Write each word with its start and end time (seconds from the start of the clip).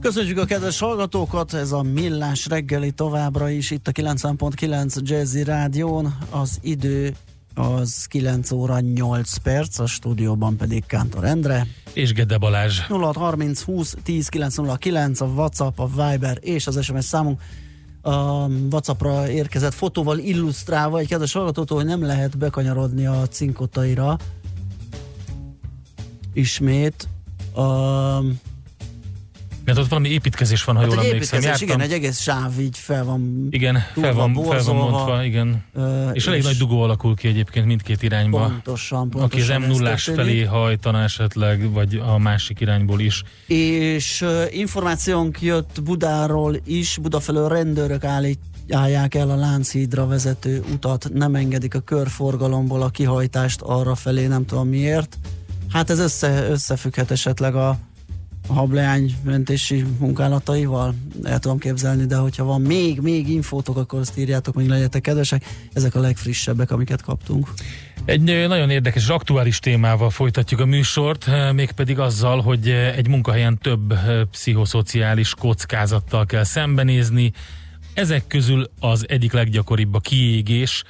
Köszönjük 0.00 0.38
a 0.38 0.44
kedves 0.44 0.78
hallgatókat, 0.78 1.52
ez 1.52 1.72
a 1.72 1.82
Millás 1.82 2.46
reggeli 2.46 2.90
továbbra 2.90 3.48
is 3.48 3.70
itt 3.70 3.88
a 3.88 3.92
90.9 3.92 5.02
Jazzy 5.02 5.44
Rádión. 5.44 6.18
Az 6.30 6.58
idő 6.62 7.14
az 7.54 8.06
9 8.06 8.50
óra 8.50 8.80
8 8.80 9.36
perc, 9.36 9.78
a 9.78 9.86
stúdióban 9.86 10.56
pedig 10.56 10.86
Kántor 10.86 11.24
Endre. 11.24 11.66
És 11.92 12.12
Gede 12.12 12.38
Balázs. 12.38 12.80
0630 12.80 13.62
20 13.62 13.96
10 14.02 14.28
909 14.28 15.20
a 15.20 15.26
WhatsApp, 15.26 15.78
a 15.78 15.86
Viber 15.86 16.38
és 16.40 16.66
az 16.66 16.84
SMS 16.84 17.04
számunk. 17.04 17.40
A 18.02 18.48
WhatsAppra 18.70 19.28
érkezett 19.28 19.74
fotóval 19.74 20.18
illusztrálva 20.18 20.98
egy 20.98 21.08
kedves 21.08 21.32
hallgatótól, 21.32 21.76
hogy 21.76 21.86
nem 21.86 22.02
lehet 22.02 22.38
bekanyarodni 22.38 23.06
a 23.06 23.26
cinkotaira. 23.28 24.16
Ismét. 26.32 27.08
Um, 27.56 28.40
mert 29.68 29.80
ott 29.80 29.88
valami 29.88 30.08
építkezés 30.08 30.64
van, 30.64 30.74
ha 30.74 30.80
hát 30.80 30.90
jól 30.90 31.00
egy 31.00 31.10
emlékszem. 31.10 31.42
Jártam. 31.42 31.68
Igen, 31.68 31.80
egy 31.80 31.92
egész 31.92 32.20
sáv 32.20 32.60
így 32.60 32.78
fel 32.78 33.04
van 33.04 33.46
Igen, 33.50 33.84
fel 33.94 34.12
van, 34.12 34.34
fel 34.34 34.62
van 34.62 34.74
mondva, 34.74 35.24
igen. 35.24 35.64
Uh, 35.74 36.10
és, 36.12 36.22
és 36.22 36.26
elég 36.26 36.42
nagy 36.42 36.56
dugó 36.56 36.82
alakul 36.82 37.16
ki 37.16 37.28
egyébként 37.28 37.66
mindkét 37.66 38.02
irányba. 38.02 38.38
Pontosan, 38.38 39.10
pontosan. 39.10 39.56
Aki 39.56 39.66
az 39.66 39.78
m 39.78 39.82
0 39.82 39.96
felé 39.96 40.44
hajtaná 40.44 41.04
esetleg, 41.04 41.72
vagy 41.72 41.94
a 41.94 42.18
másik 42.18 42.60
irányból 42.60 43.00
is. 43.00 43.22
És 43.46 44.20
uh, 44.20 44.44
információnk 44.50 45.42
jött 45.42 45.82
Budáról 45.82 46.56
is, 46.64 46.98
Buda 47.02 47.20
felől 47.20 47.48
rendőrök 47.48 48.04
állít, 48.04 48.40
állják 48.70 49.14
el 49.14 49.30
a 49.30 49.36
Lánchídra 49.36 50.06
vezető 50.06 50.64
utat, 50.72 51.08
nem 51.12 51.34
engedik 51.34 51.74
a 51.74 51.80
körforgalomból 51.80 52.82
a 52.82 52.88
kihajtást 52.88 53.60
arra 53.60 53.94
felé, 53.94 54.26
nem 54.26 54.46
tudom 54.46 54.68
miért. 54.68 55.18
Hát 55.72 55.90
ez 55.90 55.98
össze, 55.98 56.48
összefügghet 56.48 57.10
esetleg 57.10 57.54
a 57.54 57.78
hableány 58.48 59.14
mentési 59.24 59.84
munkálataival, 59.98 60.94
el 61.22 61.38
tudom 61.38 61.58
képzelni, 61.58 62.06
de 62.06 62.16
hogyha 62.16 62.44
van 62.44 62.60
még, 62.60 63.00
még 63.00 63.28
infótok, 63.28 63.76
akkor 63.76 63.98
azt 63.98 64.18
írjátok, 64.18 64.54
még 64.54 64.68
legyetek 64.68 65.00
kedvesek. 65.00 65.44
Ezek 65.72 65.94
a 65.94 66.00
legfrissebbek, 66.00 66.70
amiket 66.70 67.02
kaptunk. 67.02 67.48
Egy 68.04 68.22
nagyon 68.22 68.70
érdekes 68.70 69.02
és 69.02 69.08
aktuális 69.08 69.58
témával 69.58 70.10
folytatjuk 70.10 70.60
a 70.60 70.66
műsort, 70.66 71.30
mégpedig 71.52 71.98
azzal, 71.98 72.40
hogy 72.40 72.68
egy 72.68 73.08
munkahelyen 73.08 73.58
több 73.58 73.94
pszichoszociális 74.30 75.34
kockázattal 75.34 76.26
kell 76.26 76.44
szembenézni. 76.44 77.32
Ezek 77.94 78.26
közül 78.26 78.70
az 78.80 79.04
egyik 79.08 79.32
leggyakoribb 79.32 79.94
a 79.94 80.00
kiégés, 80.00 80.84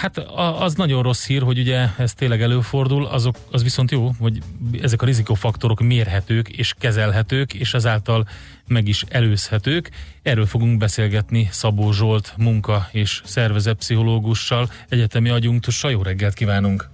Hát 0.00 0.18
az 0.58 0.74
nagyon 0.74 1.02
rossz 1.02 1.26
hír, 1.26 1.42
hogy 1.42 1.58
ugye 1.58 1.86
ez 1.98 2.14
tényleg 2.14 2.42
előfordul, 2.42 3.06
azok, 3.06 3.36
az 3.50 3.62
viszont 3.62 3.90
jó, 3.90 4.10
hogy 4.18 4.38
ezek 4.82 5.02
a 5.02 5.06
rizikofaktorok 5.06 5.80
mérhetők 5.80 6.48
és 6.48 6.74
kezelhetők, 6.78 7.54
és 7.54 7.74
ezáltal 7.74 8.28
meg 8.68 8.88
is 8.88 9.04
előzhetők. 9.08 9.90
Erről 10.22 10.46
fogunk 10.46 10.78
beszélgetni 10.78 11.48
Szabó 11.50 11.92
Zsolt 11.92 12.34
munka 12.36 12.88
és 12.92 13.20
szervezetpszichológussal, 13.24 14.70
egyetemi 14.88 15.28
agyunktussal. 15.28 15.90
Jó 15.90 16.02
reggelt 16.02 16.34
kívánunk! 16.34 16.88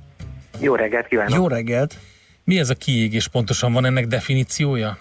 Jó 0.60 0.74
reggelt 0.74 1.06
kívánok! 1.06 1.34
Jó 1.34 1.48
reggelt! 1.48 1.98
Mi 2.44 2.58
ez 2.58 2.70
a 2.70 2.74
kiégés 2.74 3.28
pontosan? 3.28 3.72
Van 3.72 3.84
ennek 3.84 4.06
definíciója? 4.06 4.98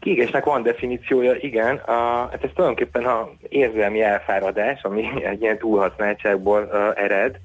Kiégésnek 0.00 0.44
van 0.44 0.62
definíciója, 0.62 1.34
igen. 1.34 1.76
A, 1.76 2.28
hát 2.30 2.44
ez 2.44 2.50
tulajdonképpen 2.54 3.04
a 3.04 3.30
érzelmi 3.48 4.02
elfáradás, 4.02 4.82
ami 4.82 5.08
egy 5.30 5.42
ilyen 5.42 5.58
túlhasználtságból 5.58 6.68
uh, 6.72 7.02
ered, 7.04 7.36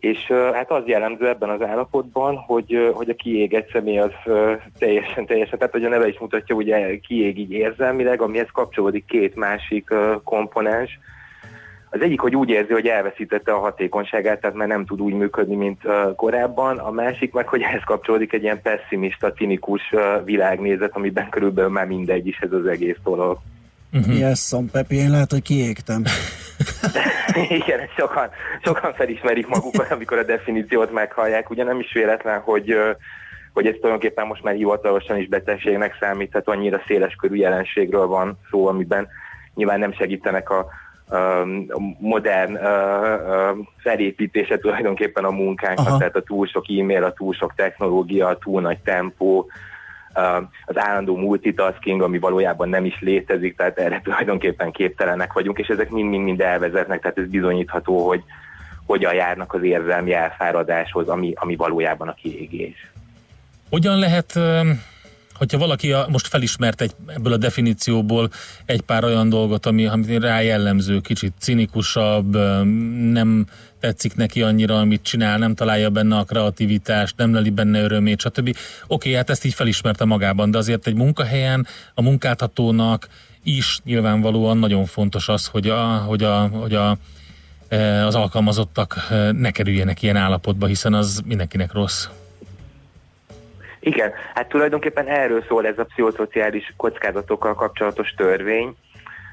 és 0.00 0.26
uh, 0.28 0.54
hát 0.54 0.70
az 0.70 0.82
jellemző 0.86 1.28
ebben 1.28 1.48
az 1.50 1.62
állapotban, 1.62 2.36
hogy, 2.36 2.76
uh, 2.76 2.94
hogy 2.94 3.08
a 3.08 3.14
kiégett 3.14 3.70
személy 3.70 3.98
az 3.98 4.12
uh, 4.24 4.52
teljesen, 4.78 5.26
teljesen, 5.26 5.58
tehát 5.58 5.72
hogy 5.72 5.84
a 5.84 5.88
neve 5.88 6.08
is 6.08 6.18
mutatja, 6.18 6.54
hogy 6.54 7.00
kiég 7.00 7.38
így 7.38 7.52
érzelmileg, 7.52 8.20
amihez 8.20 8.50
kapcsolódik 8.52 9.04
két 9.04 9.34
másik 9.34 9.90
uh, 9.90 10.22
komponens, 10.24 10.98
az 11.96 12.02
egyik, 12.02 12.20
hogy 12.20 12.36
úgy 12.36 12.48
érzi, 12.48 12.72
hogy 12.72 12.86
elveszítette 12.86 13.52
a 13.52 13.58
hatékonyságát, 13.58 14.40
tehát 14.40 14.56
már 14.56 14.68
nem 14.68 14.86
tud 14.86 15.00
úgy 15.00 15.12
működni, 15.12 15.56
mint 15.56 15.80
korábban. 16.16 16.78
A 16.78 16.90
másik 16.90 17.32
meg, 17.32 17.48
hogy 17.48 17.62
ehhez 17.62 17.82
kapcsolódik 17.84 18.32
egy 18.32 18.42
ilyen 18.42 18.62
pessimista, 18.62 19.32
cinikus 19.32 19.82
világnézet, 20.24 20.90
amiben 20.96 21.28
körülbelül 21.28 21.70
már 21.70 21.86
mindegy 21.86 22.26
is 22.26 22.38
ez 22.38 22.52
az 22.52 22.66
egész 22.66 22.96
dolog. 23.04 23.38
Uh-huh. 23.92 24.18
Yes, 24.18 24.52
Pepi, 24.72 24.96
én 24.96 25.10
lehet, 25.10 25.30
hogy 25.30 25.42
kiégtem. 25.42 26.02
Igen, 27.48 27.80
sokan, 27.96 28.28
sokan 28.64 28.94
felismerik 28.94 29.46
magukat, 29.46 29.90
amikor 29.90 30.18
a 30.18 30.22
definíciót 30.22 30.92
meghallják. 30.92 31.50
Ugye 31.50 31.64
nem 31.64 31.80
is 31.80 31.92
véletlen, 31.92 32.40
hogy 32.40 32.74
hogy 33.52 33.66
ez 33.66 33.74
tulajdonképpen 33.74 34.26
most 34.26 34.42
már 34.42 34.54
hivatalosan 34.54 35.16
is 35.16 35.28
betegségnek 35.28 35.96
számít, 36.00 36.30
tehát 36.30 36.48
annyira 36.48 36.82
széles 36.86 37.14
körű 37.14 37.36
jelenségről 37.36 38.06
van 38.06 38.38
szó, 38.50 38.66
amiben 38.66 39.08
nyilván 39.54 39.78
nem 39.78 39.92
segítenek 39.92 40.50
a, 40.50 40.66
modern 41.98 42.58
felépítése 43.76 44.58
tulajdonképpen 44.58 45.24
a 45.24 45.30
munkánknak, 45.30 45.86
Aha. 45.86 45.98
tehát 45.98 46.16
a 46.16 46.22
túl 46.22 46.46
sok 46.46 46.64
e-mail, 46.78 47.04
a 47.04 47.12
túl 47.12 47.34
sok 47.34 47.54
technológia, 47.54 48.28
a 48.28 48.38
túl 48.38 48.60
nagy 48.60 48.78
tempó, 48.78 49.50
az 50.64 50.78
állandó 50.78 51.16
multitasking, 51.16 52.02
ami 52.02 52.18
valójában 52.18 52.68
nem 52.68 52.84
is 52.84 53.00
létezik, 53.00 53.56
tehát 53.56 53.78
erre 53.78 54.00
tulajdonképpen 54.04 54.70
képtelenek 54.70 55.32
vagyunk, 55.32 55.58
és 55.58 55.68
ezek 55.68 55.90
mind-mind 55.90 56.40
elvezetnek, 56.40 57.00
tehát 57.00 57.18
ez 57.18 57.26
bizonyítható, 57.28 58.06
hogy 58.06 58.22
hogyan 58.86 59.14
járnak 59.14 59.54
az 59.54 59.62
érzelmi 59.62 60.12
elfáradáshoz, 60.12 61.08
ami, 61.08 61.32
ami 61.34 61.56
valójában 61.56 62.08
a 62.08 62.14
kiégés. 62.14 62.90
Hogyan 63.70 63.98
lehet 63.98 64.38
hogyha 65.36 65.58
valaki 65.58 65.92
a, 65.92 66.06
most 66.08 66.26
felismert 66.26 66.80
egy, 66.80 66.92
ebből 67.06 67.32
a 67.32 67.36
definícióból 67.36 68.30
egy 68.64 68.80
pár 68.80 69.04
olyan 69.04 69.28
dolgot, 69.28 69.66
ami, 69.66 69.86
ami 69.86 70.18
rá 70.18 70.40
jellemző, 70.40 71.00
kicsit 71.00 71.32
cinikusabb, 71.38 72.36
nem 73.12 73.46
tetszik 73.80 74.14
neki 74.14 74.42
annyira, 74.42 74.78
amit 74.78 75.02
csinál, 75.02 75.38
nem 75.38 75.54
találja 75.54 75.90
benne 75.90 76.16
a 76.16 76.24
kreativitást, 76.24 77.16
nem 77.16 77.34
leli 77.34 77.50
benne 77.50 77.82
örömét, 77.82 78.20
stb. 78.20 78.56
Oké, 78.86 79.14
hát 79.14 79.30
ezt 79.30 79.44
így 79.44 79.54
felismerte 79.54 80.04
magában, 80.04 80.50
de 80.50 80.58
azért 80.58 80.86
egy 80.86 80.94
munkahelyen 80.94 81.66
a 81.94 82.02
munkáltatónak 82.02 83.08
is 83.42 83.80
nyilvánvalóan 83.84 84.58
nagyon 84.58 84.84
fontos 84.84 85.28
az, 85.28 85.46
hogy 85.46 85.68
a, 85.68 85.96
hogy 85.96 86.22
a, 86.22 86.48
hogy 86.48 86.74
a 86.74 86.96
az 88.06 88.14
alkalmazottak 88.14 89.08
ne 89.32 89.50
kerüljenek 89.50 90.02
ilyen 90.02 90.16
állapotba, 90.16 90.66
hiszen 90.66 90.94
az 90.94 91.22
mindenkinek 91.24 91.72
rossz. 91.72 92.06
Igen, 93.86 94.12
hát 94.34 94.48
tulajdonképpen 94.48 95.06
erről 95.06 95.44
szól 95.48 95.66
ez 95.66 95.78
a 95.78 95.84
pszichoszociális 95.84 96.74
kockázatokkal 96.76 97.54
kapcsolatos 97.54 98.14
törvény, 98.16 98.76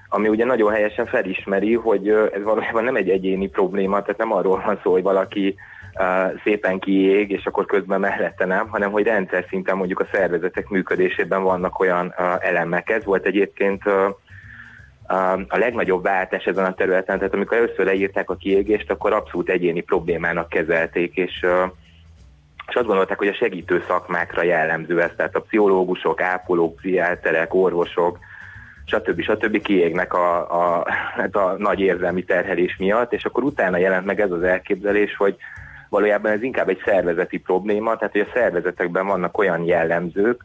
ami 0.09 0.27
ugye 0.27 0.45
nagyon 0.45 0.71
helyesen 0.71 1.05
felismeri, 1.05 1.73
hogy 1.73 2.09
ez 2.09 2.43
valójában 2.43 2.83
nem 2.83 2.95
egy 2.95 3.09
egyéni 3.09 3.49
probléma, 3.49 4.01
tehát 4.01 4.17
nem 4.17 4.31
arról 4.31 4.61
van 4.65 4.79
szó, 4.83 4.91
hogy 4.91 5.03
valaki 5.03 5.55
uh, 5.93 6.39
szépen 6.43 6.79
kiég, 6.79 7.31
és 7.31 7.45
akkor 7.45 7.65
közben 7.65 7.99
mellette 7.99 8.45
nem, 8.45 8.67
hanem 8.67 8.91
hogy 8.91 9.03
rendszer 9.03 9.45
szinten 9.49 9.77
mondjuk 9.77 9.99
a 9.99 10.07
szervezetek 10.11 10.69
működésében 10.69 11.43
vannak 11.43 11.79
olyan 11.79 12.13
uh, 12.17 12.45
elemek. 12.45 12.89
Ez 12.89 13.03
volt 13.03 13.25
egyébként 13.25 13.85
uh, 13.85 13.93
a 15.47 15.57
legnagyobb 15.57 16.03
váltás 16.03 16.45
ezen 16.45 16.65
a 16.65 16.73
területen, 16.73 17.17
tehát 17.17 17.33
amikor 17.33 17.57
először 17.57 17.85
leírták 17.85 18.29
a 18.29 18.35
kiégést, 18.35 18.91
akkor 18.91 19.13
abszolút 19.13 19.49
egyéni 19.49 19.81
problémának 19.81 20.49
kezelték, 20.49 21.15
és 21.15 21.45
és 22.67 22.75
azt 22.75 22.85
gondolták, 22.85 23.17
hogy 23.17 23.27
a 23.27 23.33
segítő 23.33 23.83
szakmákra 23.87 24.43
jellemző 24.43 25.01
ez, 25.01 25.11
tehát 25.17 25.35
a 25.35 25.41
pszichológusok, 25.41 26.21
ápolók, 26.21 26.75
pszichiáterek, 26.75 27.53
orvosok, 27.53 28.19
stb. 28.85 29.21
stb. 29.21 29.61
kiégnek 29.61 30.13
a, 30.13 30.37
a, 30.39 30.85
hát 31.15 31.35
a 31.35 31.55
nagy 31.57 31.79
érzelmi 31.79 32.23
terhelés 32.23 32.77
miatt, 32.77 33.13
és 33.13 33.25
akkor 33.25 33.43
utána 33.43 33.77
jelent 33.77 34.05
meg 34.05 34.19
ez 34.21 34.31
az 34.31 34.43
elképzelés, 34.43 35.15
hogy 35.15 35.35
valójában 35.89 36.31
ez 36.31 36.41
inkább 36.41 36.69
egy 36.69 36.81
szervezeti 36.85 37.37
probléma, 37.37 37.95
tehát 37.95 38.11
hogy 38.13 38.27
a 38.27 38.31
szervezetekben 38.33 39.07
vannak 39.07 39.37
olyan 39.37 39.63
jellemzők, 39.63 40.41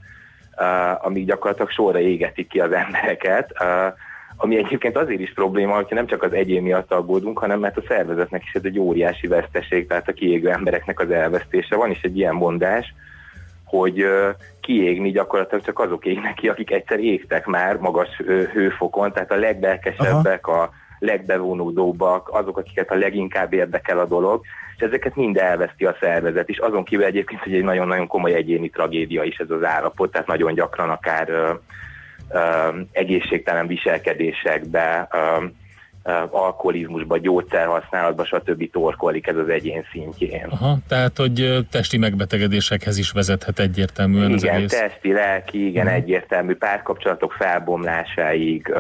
uh, 0.59 1.07
amik 1.07 1.27
gyakorlatilag 1.27 1.71
sorra 1.71 2.01
égetik 2.01 2.49
ki 2.49 2.61
az 2.61 2.73
embereket, 2.73 3.53
uh, 3.61 3.95
ami 4.41 4.57
egyébként 4.57 4.97
azért 4.97 5.21
is 5.21 5.33
probléma, 5.33 5.75
hogyha 5.75 5.95
nem 5.95 6.07
csak 6.07 6.23
az 6.23 6.33
egyén 6.33 6.63
miatt 6.63 6.93
aggódunk, 6.93 7.39
hanem 7.39 7.61
mert 7.61 7.77
a 7.77 7.83
szervezetnek 7.89 8.43
is 8.45 8.53
ez 8.53 8.65
egy 8.65 8.79
óriási 8.79 9.27
veszteség, 9.27 9.87
tehát 9.87 10.09
a 10.09 10.13
kiégő 10.13 10.51
embereknek 10.51 11.01
az 11.01 11.11
elvesztése. 11.11 11.77
Van 11.77 11.91
is 11.91 12.03
egy 12.03 12.17
ilyen 12.17 12.35
mondás, 12.35 12.95
hogy 13.65 14.07
kiégni 14.61 15.11
gyakorlatilag 15.11 15.65
csak 15.65 15.79
azok 15.79 16.05
égnek 16.05 16.35
ki, 16.35 16.49
akik 16.49 16.71
egyszer 16.71 16.99
égtek 16.99 17.47
már 17.47 17.77
magas 17.77 18.09
hőfokon, 18.53 19.13
tehát 19.13 19.33
a 19.33 19.37
legbelkesebbek, 19.37 20.47
Aha. 20.47 20.63
a 20.63 20.71
legbevonódóbbak, 20.99 22.29
azok, 22.29 22.59
akiket 22.59 22.91
a 22.91 22.99
leginkább 22.99 23.53
érdekel 23.53 23.99
a 23.99 24.07
dolog, 24.07 24.45
és 24.77 24.83
ezeket 24.83 25.17
mind 25.17 25.37
elveszti 25.37 25.85
a 25.85 25.97
szervezet, 26.01 26.49
és 26.49 26.59
azon 26.59 26.85
kívül 26.85 27.05
egyébként, 27.05 27.43
hogy 27.43 27.55
egy 27.55 27.65
nagyon-nagyon 27.65 28.07
komoly 28.07 28.33
egyéni 28.33 28.71
tragédia 28.71 29.23
is 29.23 29.37
ez 29.37 29.51
az 29.51 29.65
állapot, 29.65 30.11
tehát 30.11 30.27
nagyon 30.27 30.55
gyakran 30.55 30.91
akár 30.91 31.59
egészségtelen 32.93 33.67
viselkedésekbe, 33.67 35.09
ö, 35.13 35.45
alkoholizmusba, 36.31 37.19
gyógyszerhasználatba, 37.19 38.25
stb. 38.25 38.71
torkolik 38.71 39.27
ez 39.27 39.37
az 39.37 39.49
egyén 39.49 39.85
szintjén. 39.93 40.47
Aha, 40.49 40.79
tehát, 40.89 41.17
hogy 41.17 41.67
testi 41.71 41.99
megbetegedésekhez 41.99 42.99
is 42.99 43.11
vezethet 43.11 43.59
egyértelműen 43.59 44.31
igen, 44.31 44.35
az 44.35 44.45
egész. 44.45 44.71
testi, 44.71 45.13
lelki, 45.13 45.67
igen, 45.67 45.85
uh-huh. 45.85 46.01
egyértelmű 46.01 46.55
párkapcsolatok 46.55 47.33
felbomlásáig, 47.33 48.73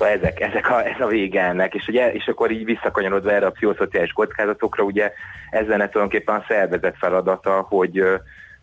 Szóval 0.00 0.14
ezek, 0.14 0.40
ezek 0.40 0.70
a, 0.70 0.86
ez 0.86 1.00
a 1.00 1.06
vége 1.06 1.42
ennek, 1.42 1.74
és, 1.74 1.86
ugye, 1.88 2.12
és 2.12 2.26
akkor 2.26 2.50
így 2.50 2.64
visszakanyarodva 2.64 3.32
erre 3.32 3.46
a 3.46 3.50
pszichoszociális 3.50 4.12
kockázatokra, 4.12 4.82
ugye 4.82 5.12
ez 5.50 5.66
lenne 5.66 5.88
tulajdonképpen 5.88 6.34
a 6.34 6.44
szervezet 6.48 6.96
feladata, 6.98 7.66
hogy, 7.68 8.02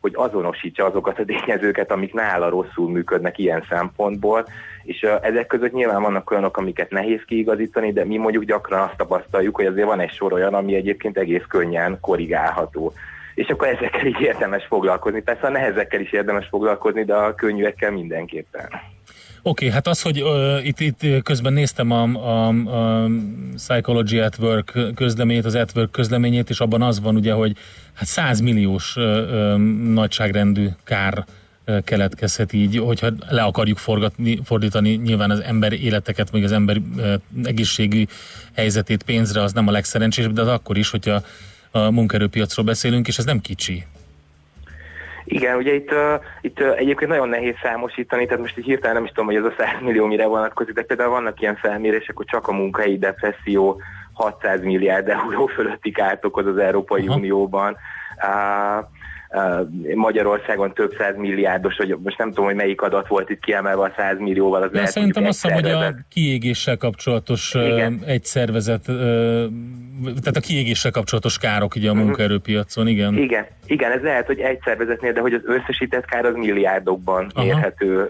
hogy 0.07 0.29
azonosítsa 0.29 0.85
azokat 0.85 1.19
a 1.19 1.25
tényezőket, 1.25 1.91
amik 1.91 2.13
nála 2.13 2.49
rosszul 2.49 2.89
működnek 2.89 3.37
ilyen 3.37 3.65
szempontból, 3.69 4.45
és 4.83 5.01
ezek 5.21 5.47
között 5.47 5.73
nyilván 5.73 6.01
vannak 6.01 6.31
olyanok, 6.31 6.57
amiket 6.57 6.89
nehéz 6.89 7.21
kiigazítani, 7.25 7.91
de 7.91 8.05
mi 8.05 8.17
mondjuk 8.17 8.43
gyakran 8.43 8.81
azt 8.81 8.97
tapasztaljuk, 8.97 9.55
hogy 9.55 9.65
azért 9.65 9.87
van 9.87 9.99
egy 9.99 10.11
sor 10.11 10.33
olyan, 10.33 10.53
ami 10.53 10.75
egyébként 10.75 11.17
egész 11.17 11.43
könnyen 11.47 11.97
korrigálható. 12.01 12.93
És 13.35 13.47
akkor 13.47 13.67
ezekkel 13.67 14.05
is 14.05 14.19
érdemes 14.19 14.65
foglalkozni. 14.65 15.21
Persze 15.21 15.47
a 15.47 15.49
nehezekkel 15.49 15.99
is 15.99 16.11
érdemes 16.11 16.47
foglalkozni, 16.47 17.03
de 17.03 17.15
a 17.15 17.35
könnyűekkel 17.35 17.91
mindenképpen. 17.91 18.69
Oké, 19.47 19.65
okay, 19.65 19.75
hát 19.75 19.87
az, 19.87 20.01
hogy 20.01 20.23
uh, 20.23 20.65
itt, 20.65 20.79
itt 20.79 21.23
közben 21.23 21.53
néztem 21.53 21.91
a, 21.91 22.03
a, 22.03 22.47
a 22.47 23.09
Psychology 23.55 24.19
at 24.19 24.37
Work 24.37 24.79
közleményét, 24.95 25.45
az 25.45 25.55
at 25.55 25.71
Work 25.75 25.91
közleményét, 25.91 26.49
és 26.49 26.59
abban 26.59 26.81
az 26.81 26.99
van 26.99 27.15
ugye, 27.15 27.33
hogy 27.33 27.55
hát 27.93 28.07
100 28.07 28.39
milliós 28.39 28.95
uh, 28.95 29.03
uh, 29.03 29.57
nagyságrendű 29.93 30.67
kár 30.83 31.25
keletkezhet 31.83 32.53
így, 32.53 32.77
hogyha 32.77 33.09
le 33.29 33.41
akarjuk 33.41 33.77
forgatni, 33.77 34.39
fordítani 34.43 34.89
nyilván 34.89 35.31
az 35.31 35.39
ember 35.39 35.73
életeket, 35.73 36.31
még 36.31 36.43
az 36.43 36.51
ember 36.51 36.81
egészségi 37.43 38.07
helyzetét 38.53 39.03
pénzre, 39.03 39.41
az 39.41 39.53
nem 39.53 39.67
a 39.67 39.71
legszerencsésebb, 39.71 40.33
de 40.33 40.41
az 40.41 40.47
akkor 40.47 40.77
is, 40.77 40.89
hogyha 40.89 41.21
a 41.71 41.79
munkaerőpiacról 41.79 42.65
beszélünk, 42.65 43.07
és 43.07 43.17
ez 43.17 43.25
nem 43.25 43.41
kicsi. 43.41 43.85
Igen, 45.29 45.57
ugye 45.57 45.73
itt, 45.73 45.91
uh, 45.91 46.21
itt 46.41 46.59
uh, 46.59 46.77
egyébként 46.77 47.11
nagyon 47.11 47.29
nehéz 47.29 47.55
számosítani, 47.61 48.25
tehát 48.25 48.41
most 48.41 48.57
így 48.57 48.65
hirtelen 48.65 48.95
nem 48.95 49.03
is 49.03 49.09
tudom, 49.09 49.25
hogy 49.25 49.35
ez 49.35 49.43
a 49.43 49.53
100 49.57 49.67
millió 49.81 50.05
mire 50.05 50.25
vonatkozik, 50.25 50.73
de 50.73 50.83
például 50.83 51.09
vannak 51.09 51.41
ilyen 51.41 51.55
felmérések, 51.55 52.17
hogy 52.17 52.25
csak 52.25 52.47
a 52.47 52.53
munkahelyi 52.53 52.97
depresszió 52.97 53.81
600 54.13 54.63
milliárd 54.63 55.09
euró 55.09 55.45
fölötti 55.45 55.91
kárt 55.91 56.25
okoz 56.25 56.45
az 56.45 56.57
Európai 56.57 57.07
Aha. 57.07 57.15
Unióban. 57.15 57.77
Uh, 58.17 58.85
Magyarországon 59.95 60.73
több 60.73 60.93
száz 60.97 61.15
milliárdos, 61.17 61.75
hogy 61.75 61.97
most 62.03 62.17
nem 62.17 62.29
tudom, 62.29 62.45
hogy 62.45 62.55
melyik 62.55 62.81
adat 62.81 63.07
volt 63.07 63.29
itt 63.29 63.39
kiemelve 63.39 63.83
a 63.83 63.93
100 63.97 64.19
millióval. 64.19 64.61
Az 64.61 64.71
lehet, 64.71 64.89
szerintem 64.89 65.25
azt 65.25 65.41
hiszem, 65.41 65.61
hogy 65.61 65.71
a 65.71 65.95
kiégéssel 66.09 66.77
kapcsolatos 66.77 67.53
igen. 67.53 68.01
egy 68.05 68.23
szervezet, 68.23 68.83
tehát 70.03 70.35
a 70.35 70.39
kiégéssel 70.39 70.91
kapcsolatos 70.91 71.37
károk 71.37 71.75
ugye 71.75 71.89
a 71.89 71.93
mhm. 71.93 72.03
munkaerőpiacon, 72.03 72.87
igen. 72.87 73.17
Igen, 73.17 73.45
igen, 73.65 73.91
ez 73.91 74.01
lehet, 74.01 74.25
hogy 74.25 74.39
egy 74.39 74.59
szervezetnél, 74.63 75.13
de 75.13 75.19
hogy 75.19 75.33
az 75.33 75.41
összesített 75.45 76.05
kár 76.05 76.25
az 76.25 76.35
milliárdokban 76.35 77.31
Aha. 77.33 77.45
mérhető. 77.45 78.07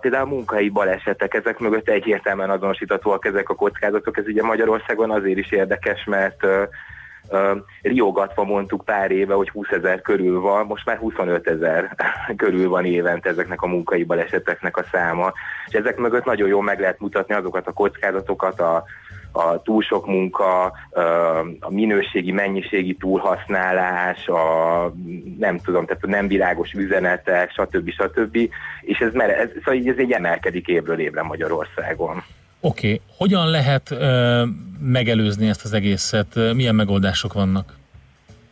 Például 0.00 0.24
a 0.24 0.34
munkai 0.34 0.68
balesetek, 0.68 1.34
ezek 1.34 1.58
mögött 1.58 1.88
egyértelműen 1.88 2.50
azonosíthatóak 2.50 3.26
ezek 3.26 3.48
a 3.48 3.54
kockázatok. 3.54 4.18
Ez 4.18 4.26
ugye 4.26 4.42
Magyarországon 4.42 5.10
azért 5.10 5.38
is 5.38 5.52
érdekes, 5.52 6.04
mert 6.04 6.46
riogatva 7.82 8.44
mondtuk 8.44 8.84
pár 8.84 9.10
éve, 9.10 9.34
hogy 9.34 9.48
20 9.48 9.68
ezer 9.70 10.00
körül 10.00 10.40
van, 10.40 10.66
most 10.66 10.84
már 10.84 10.96
25 10.96 11.48
ezer 11.48 11.96
körül 12.36 12.68
van 12.68 12.84
évente 12.84 13.28
ezeknek 13.28 13.62
a 13.62 13.66
munkai 13.66 14.04
baleseteknek 14.04 14.76
a 14.76 14.84
száma, 14.92 15.32
és 15.66 15.74
ezek 15.74 15.96
mögött 15.96 16.24
nagyon 16.24 16.48
jól 16.48 16.62
meg 16.62 16.80
lehet 16.80 17.00
mutatni 17.00 17.34
azokat 17.34 17.66
a 17.66 17.72
kockázatokat, 17.72 18.60
a, 18.60 18.84
a 19.32 19.62
túl 19.62 19.82
sok 19.82 20.06
munka, 20.06 20.64
a 21.60 21.70
minőségi, 21.70 22.32
mennyiségi 22.32 22.94
túlhasználás, 22.94 24.28
a 24.28 24.92
nem 25.38 25.58
tudom, 25.58 25.86
tehát 25.86 26.04
a 26.04 26.08
nem 26.08 26.28
világos 26.28 26.72
üzenetek, 26.72 27.50
stb. 27.50 27.90
stb. 27.90 28.36
És 28.80 28.98
ez, 28.98 29.14
ez, 29.14 29.48
szóval 29.64 29.90
ez 29.90 29.98
egy 29.98 30.12
emelkedik 30.12 30.66
évről 30.66 30.98
évre 30.98 31.22
Magyarországon. 31.22 32.22
Oké, 32.60 32.92
okay. 32.92 33.00
hogyan 33.16 33.50
lehet 33.50 33.90
uh, 33.90 34.42
megelőzni 34.80 35.48
ezt 35.48 35.64
az 35.64 35.72
egészet? 35.72 36.34
Milyen 36.54 36.74
megoldások 36.74 37.32
vannak? 37.32 37.76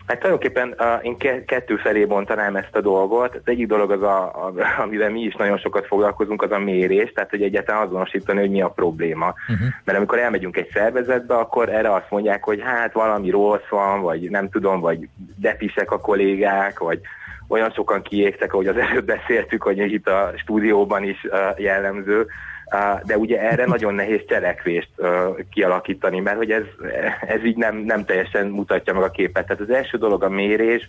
Hát 0.06 0.18
tulajdonképpen 0.18 0.74
uh, 0.78 1.04
én 1.04 1.16
ke- 1.16 1.44
kettő 1.44 1.76
felé 1.76 2.04
bontanám 2.04 2.56
ezt 2.56 2.76
a 2.76 2.80
dolgot. 2.80 3.34
Az 3.34 3.40
egyik 3.44 3.66
dolog 3.66 3.90
az, 3.90 4.02
a, 4.02 4.22
a, 4.24 4.52
amivel 4.82 5.10
mi 5.10 5.20
is 5.20 5.34
nagyon 5.34 5.58
sokat 5.58 5.86
foglalkozunk, 5.86 6.42
az 6.42 6.50
a 6.50 6.58
mérés, 6.58 7.12
tehát 7.12 7.30
hogy 7.30 7.42
egyáltalán 7.42 7.86
azonosítani, 7.86 8.40
hogy 8.40 8.50
mi 8.50 8.62
a 8.62 8.68
probléma. 8.68 9.34
Uh-huh. 9.48 9.68
Mert 9.84 9.98
amikor 9.98 10.18
elmegyünk 10.18 10.56
egy 10.56 10.70
szervezetbe, 10.72 11.34
akkor 11.34 11.68
erre 11.68 11.94
azt 11.94 12.10
mondják, 12.10 12.44
hogy 12.44 12.60
hát 12.62 12.92
valami 12.92 13.30
rossz 13.30 13.68
van, 13.70 14.00
vagy 14.00 14.30
nem 14.30 14.48
tudom, 14.48 14.80
vagy 14.80 15.08
depisek 15.36 15.90
a 15.90 16.00
kollégák, 16.00 16.78
vagy 16.78 17.00
olyan 17.48 17.70
sokan 17.70 18.02
kiégtek, 18.02 18.52
ahogy 18.52 18.66
az 18.66 18.76
előbb 18.76 19.04
beszéltük, 19.04 19.62
hogy 19.62 19.78
itt 19.78 20.08
a 20.08 20.32
stúdióban 20.36 21.04
is 21.04 21.24
uh, 21.24 21.60
jellemző, 21.60 22.26
de 23.04 23.18
ugye 23.18 23.40
erre 23.40 23.66
nagyon 23.66 23.94
nehéz 23.94 24.20
cselekvést 24.28 24.90
kialakítani, 25.50 26.20
mert 26.20 26.36
hogy 26.36 26.50
ez, 26.50 26.64
ez 27.26 27.44
így 27.44 27.56
nem, 27.56 27.76
nem 27.76 28.04
teljesen 28.04 28.46
mutatja 28.46 28.94
meg 28.94 29.02
a 29.02 29.10
képet. 29.10 29.46
Tehát 29.46 29.62
az 29.62 29.70
első 29.70 29.98
dolog 29.98 30.22
a 30.22 30.28
mérés, 30.28 30.86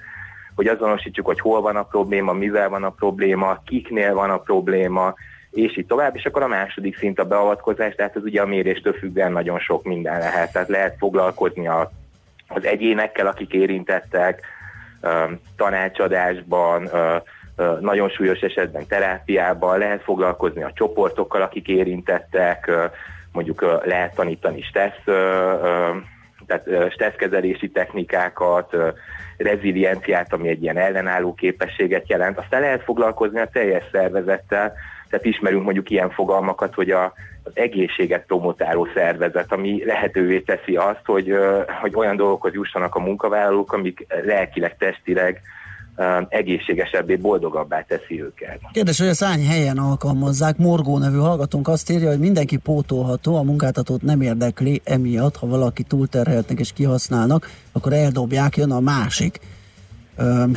hogy 0.55 0.67
azonosítjuk, 0.67 1.25
hogy 1.25 1.39
hol 1.39 1.61
van 1.61 1.75
a 1.75 1.83
probléma, 1.83 2.33
mivel 2.33 2.69
van 2.69 2.83
a 2.83 2.89
probléma, 2.89 3.61
kiknél 3.65 4.13
van 4.13 4.29
a 4.29 4.37
probléma, 4.37 5.13
és 5.51 5.77
így 5.77 5.85
tovább, 5.85 6.15
és 6.15 6.25
akkor 6.25 6.41
a 6.41 6.47
második 6.47 6.97
szint 6.97 7.19
a 7.19 7.25
beavatkozás, 7.25 7.95
tehát 7.95 8.15
ez 8.15 8.23
ugye 8.23 8.41
a 8.41 8.45
méréstől 8.45 8.93
függően 8.93 9.31
nagyon 9.31 9.59
sok 9.59 9.83
minden 9.83 10.19
lehet. 10.19 10.51
Tehát 10.51 10.67
lehet 10.67 10.95
foglalkozni 10.97 11.67
a, 11.67 11.91
az 12.47 12.65
egyénekkel, 12.65 13.27
akik 13.27 13.53
érintettek, 13.53 14.41
tanácsadásban, 15.55 16.89
nagyon 17.79 18.09
súlyos 18.09 18.39
esetben 18.39 18.87
terápiában, 18.87 19.77
lehet 19.77 20.03
foglalkozni 20.03 20.63
a 20.63 20.71
csoportokkal, 20.73 21.41
akik 21.41 21.67
érintettek, 21.67 22.71
mondjuk 23.31 23.81
lehet 23.85 24.15
tanítani 24.15 24.61
stressz, 24.61 25.03
tehát 26.47 26.91
stresszkezelési 26.91 27.69
technikákat, 27.69 28.75
rezilienciát, 29.37 30.33
ami 30.33 30.47
egy 30.47 30.63
ilyen 30.63 30.77
ellenálló 30.77 31.33
képességet 31.33 32.09
jelent. 32.09 32.37
Aztán 32.37 32.61
lehet 32.61 32.83
foglalkozni 32.83 33.39
a 33.39 33.49
teljes 33.51 33.83
szervezettel, 33.91 34.73
tehát 35.09 35.25
ismerünk 35.25 35.63
mondjuk 35.63 35.89
ilyen 35.89 36.09
fogalmakat, 36.09 36.73
hogy 36.73 36.91
a, 36.91 37.13
az 37.43 37.51
egészséget 37.53 38.25
promotáló 38.25 38.87
szervezet, 38.93 39.51
ami 39.51 39.85
lehetővé 39.85 40.39
teszi 40.39 40.75
azt, 40.75 41.05
hogy, 41.05 41.33
hogy 41.81 41.95
olyan 41.95 42.15
dolgokhoz 42.15 42.53
jussanak 42.53 42.95
a 42.95 42.99
munkavállalók, 42.99 43.73
amik 43.73 44.05
lelkileg, 44.23 44.77
testileg 44.77 45.41
egészségesebbé, 46.29 47.15
boldogabbá 47.15 47.81
teszi 47.81 48.21
őket. 48.21 48.59
Kérdés, 48.71 48.99
hogy 48.99 49.07
a 49.07 49.13
szány 49.13 49.45
helyen 49.45 49.77
alkalmazzák. 49.77 50.57
Morgó 50.57 50.97
nevű 50.97 51.17
hallgatónk 51.17 51.67
azt 51.67 51.91
írja, 51.91 52.09
hogy 52.09 52.19
mindenki 52.19 52.57
pótolható, 52.57 53.35
a 53.35 53.43
munkáltatót 53.43 54.01
nem 54.01 54.21
érdekli 54.21 54.81
emiatt, 54.83 55.35
ha 55.35 55.47
valaki 55.47 55.83
túlterheltnek 55.83 56.59
és 56.59 56.73
kihasználnak, 56.73 57.49
akkor 57.71 57.93
eldobják, 57.93 58.57
jön 58.57 58.71
a 58.71 58.79
másik. 58.79 59.39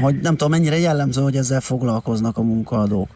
Hogy 0.01 0.15
nem 0.23 0.37
tudom, 0.37 0.51
mennyire 0.51 0.79
jellemző, 0.79 1.23
hogy 1.23 1.37
ezzel 1.37 1.61
foglalkoznak 1.61 2.37
a 2.37 2.43
munkaadók. 2.43 3.09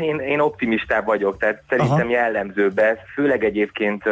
Én, 0.00 0.18
én 0.18 0.40
optimistább 0.40 1.06
vagyok, 1.06 1.38
tehát 1.38 1.62
szerintem 1.68 2.06
Aha. 2.06 2.10
jellemzőbb 2.10 2.78
ez, 2.78 2.96
főleg 3.14 3.44
egyébként 3.44 4.02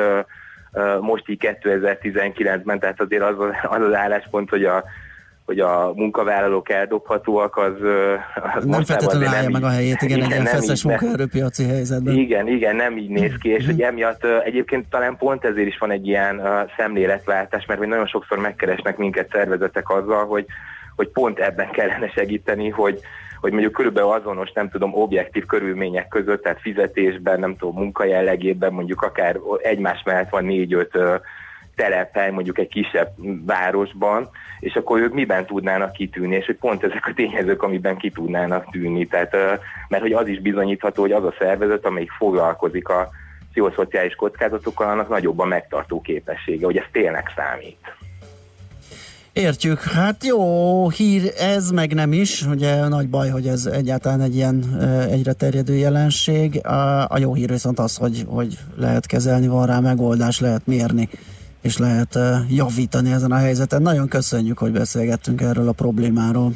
most 1.01 1.29
így 1.29 1.57
2019-ben, 1.63 2.79
tehát 2.79 3.01
azért 3.01 3.23
az 3.23 3.35
az, 3.39 3.81
az 3.83 3.95
álláspont, 3.95 4.51
hogy 4.51 4.65
a 4.65 4.85
hogy 5.45 5.59
a 5.59 5.93
munkavállalók 5.95 6.71
eldobhatóak, 6.71 7.57
az, 7.57 7.73
az 8.55 8.65
nem 8.65 8.85
feltétlenül 8.85 9.27
állja 9.27 9.49
meg 9.49 9.63
a 9.63 9.69
helyét, 9.69 10.03
igen, 10.03 10.19
igen 10.19 10.31
egy 10.31 10.31
ilyen 10.31 10.45
feszes 10.45 10.85
munkaerőpiaci 10.85 11.65
helyzetben. 11.65 12.15
Igen, 12.15 12.49
igen, 12.49 12.77
nem 12.77 12.97
így 12.97 13.09
néz 13.09 13.37
ki, 13.41 13.49
és 13.49 13.63
mm-hmm. 13.63 13.73
hogy 13.73 13.81
emiatt 13.81 14.25
egyébként 14.45 14.89
talán 14.91 15.17
pont 15.17 15.45
ezért 15.45 15.67
is 15.67 15.79
van 15.79 15.91
egy 15.91 16.07
ilyen 16.07 16.43
szemléletváltás, 16.77 17.67
mert 17.67 17.79
hogy 17.79 17.89
nagyon 17.89 18.07
sokszor 18.07 18.39
megkeresnek 18.39 18.97
minket 18.97 19.31
szervezetek 19.33 19.91
azzal, 19.91 20.27
hogy, 20.27 20.47
hogy 20.97 21.09
pont 21.09 21.39
ebben 21.39 21.71
kellene 21.71 22.09
segíteni, 22.09 22.69
hogy, 22.69 23.01
hogy 23.41 23.53
mondjuk 23.53 23.73
körülbelül 23.73 24.11
azonos, 24.11 24.53
nem 24.53 24.71
tudom, 24.71 24.95
objektív 24.95 25.45
körülmények 25.45 26.09
között, 26.09 26.43
tehát 26.43 26.61
fizetésben, 26.61 27.41
nem 27.41 27.57
tudom, 27.57 27.75
munkajellegében 27.75 28.73
mondjuk 28.73 29.03
akár 29.03 29.39
egymás 29.63 30.03
mellett 30.05 30.31
van 30.31 30.45
négy-öt 30.45 30.99
telephely 31.77 32.31
mondjuk 32.31 32.59
egy 32.59 32.69
kisebb 32.69 33.15
városban, 33.47 34.29
és 34.61 34.75
akkor 34.75 35.01
ők 35.01 35.13
miben 35.15 35.47
tudnának 35.47 35.93
kitűnni, 35.93 36.37
és 36.37 36.47
hogy 36.47 36.57
pont 36.57 36.85
ezek 36.85 37.07
a 37.07 37.13
tényezők, 37.15 37.63
amiben 37.63 37.97
ki 37.97 38.11
tudnának 38.11 38.71
tűnni. 38.71 39.07
Tehát, 39.07 39.33
mert 39.89 40.03
hogy 40.03 40.13
az 40.13 40.27
is 40.27 40.41
bizonyítható, 40.41 41.03
hogy 41.03 41.13
az 41.13 41.25
a 41.25 41.35
szervezet, 41.39 41.87
amelyik 41.87 42.11
foglalkozik 42.11 42.89
a 42.89 43.11
pszichoszociális 43.51 44.15
kockázatokkal, 44.15 44.89
annak 44.89 45.09
nagyobb 45.09 45.39
a 45.39 45.45
megtartó 45.45 46.01
képessége, 46.01 46.65
hogy 46.65 46.77
ez 46.77 46.87
tényleg 46.93 47.25
számít. 47.37 47.95
Értjük. 49.33 49.81
Hát 49.81 50.25
jó 50.25 50.89
hír 50.89 51.33
ez, 51.39 51.71
meg 51.71 51.95
nem 51.95 52.13
is. 52.13 52.47
Ugye 52.47 52.89
nagy 52.89 53.09
baj, 53.09 53.29
hogy 53.29 53.47
ez 53.47 53.67
egyáltalán 53.67 54.21
egy 54.21 54.35
ilyen 54.35 54.79
egyre 55.11 55.33
terjedő 55.33 55.75
jelenség. 55.75 56.67
A, 57.09 57.19
jó 57.19 57.35
hír 57.35 57.51
viszont 57.51 57.79
az, 57.79 57.97
hogy, 57.97 58.25
hogy 58.27 58.59
lehet 58.77 59.07
kezelni, 59.07 59.47
van 59.47 59.67
rá 59.67 59.81
megoldás, 59.81 60.41
lehet 60.41 60.67
mérni 60.67 61.09
és 61.63 61.77
lehet 61.77 62.19
javítani 62.49 63.13
ezen 63.13 63.33
a 63.33 63.37
helyzeten. 63.37 63.83
Nagyon 63.83 64.09
köszönjük, 64.09 64.59
hogy 64.59 64.73
beszélgettünk 64.73 65.41
erről 65.41 65.69
a 65.69 65.73
problémáról. 65.73 66.53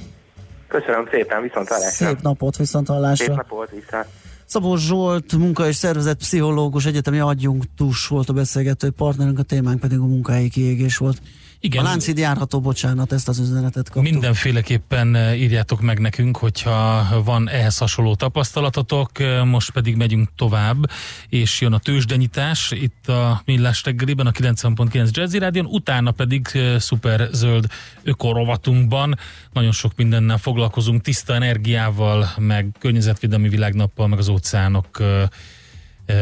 Köszönöm 0.68 1.08
szépen, 1.10 1.42
viszont 1.42 1.68
hallásra. 1.68 2.06
Szép 2.06 2.22
napot, 2.22 2.56
viszont 2.56 2.86
hallásra. 2.86 3.25
Szép 3.25 3.36
napot, 3.36 3.70
viszont. 3.70 4.06
Szabó 4.44 4.76
Zsolt, 4.76 5.32
munka 5.32 5.66
és 5.66 5.76
szervezet 5.76 6.16
pszichológus, 6.16 6.86
egyetemi 6.86 7.18
adjunktus 7.18 8.06
volt 8.06 8.28
a 8.28 8.32
beszélgető 8.32 8.90
partnerünk, 8.90 9.38
a 9.38 9.42
témánk 9.42 9.80
pedig 9.80 9.98
a 9.98 10.06
munkahelyi 10.06 10.48
kiégés 10.48 10.96
volt. 10.96 11.20
Igen. 11.60 11.84
A 11.84 11.88
láncid 11.88 12.18
járható, 12.18 12.60
bocsánat, 12.60 13.12
ezt 13.12 13.28
az 13.28 13.38
üzenetet 13.38 13.90
kaptuk. 13.90 14.02
Mindenféleképpen 14.02 15.14
eh, 15.14 15.40
írjátok 15.40 15.80
meg 15.80 15.98
nekünk, 15.98 16.36
hogyha 16.36 17.06
van 17.25 17.48
ehhez 17.48 17.78
hasonló 17.78 18.14
tapasztalatotok, 18.14 19.18
eh, 19.18 19.44
most 19.44 19.70
pedig 19.70 19.96
megyünk 19.96 20.28
tovább, 20.36 20.90
és 21.28 21.60
jön 21.60 21.72
a 21.72 21.78
tőzsdenyítás 21.78 22.70
itt 22.70 23.08
a 23.08 23.42
Millás 23.44 23.84
reggeliben, 23.84 24.26
a 24.26 24.30
90.9 24.30 25.10
Jazzy 25.10 25.38
Rádion, 25.38 25.66
utána 25.66 26.10
pedig 26.10 26.46
eh, 26.52 26.78
szuper 26.78 27.28
zöld 27.32 27.66
ökorovatunkban 28.02 29.18
nagyon 29.52 29.72
sok 29.72 29.92
mindennel 29.96 30.38
foglalkozunk, 30.38 31.02
tiszta 31.02 31.34
energiával, 31.34 32.28
meg 32.38 32.66
környezetvédelmi 32.78 33.48
világnappal, 33.48 34.06
meg 34.06 34.18
az 34.18 34.28
óceánok 34.28 35.02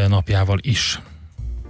napjával 0.09 0.59
is. 0.61 1.01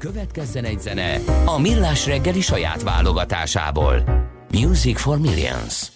Következzen 0.05 0.65
egy 0.65 0.81
zene 0.81 1.19
a 1.45 1.59
Millás 1.59 2.07
reggeli 2.07 2.41
saját 2.41 2.83
válogatásából. 2.83 4.05
Music 4.51 5.01
for 5.01 5.19
Millions. 5.19 5.93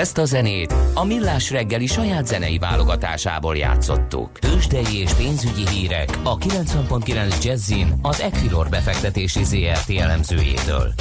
Ezt 0.00 0.18
a 0.18 0.24
zenét 0.24 0.74
a 0.94 1.04
Millás 1.04 1.50
reggeli 1.50 1.86
saját 1.86 2.26
zenei 2.26 2.58
válogatásából 2.58 3.56
játszottuk. 3.56 4.38
Tősdei 4.38 4.96
és 4.98 5.12
pénzügyi 5.12 5.68
hírek 5.68 6.18
a 6.22 6.38
90.9 6.38 7.44
Jazzin 7.44 7.98
az 8.02 8.20
Equilor 8.20 8.68
befektetési 8.68 9.44
ZRT 9.44 9.90
elemzőjétől. 9.98 10.92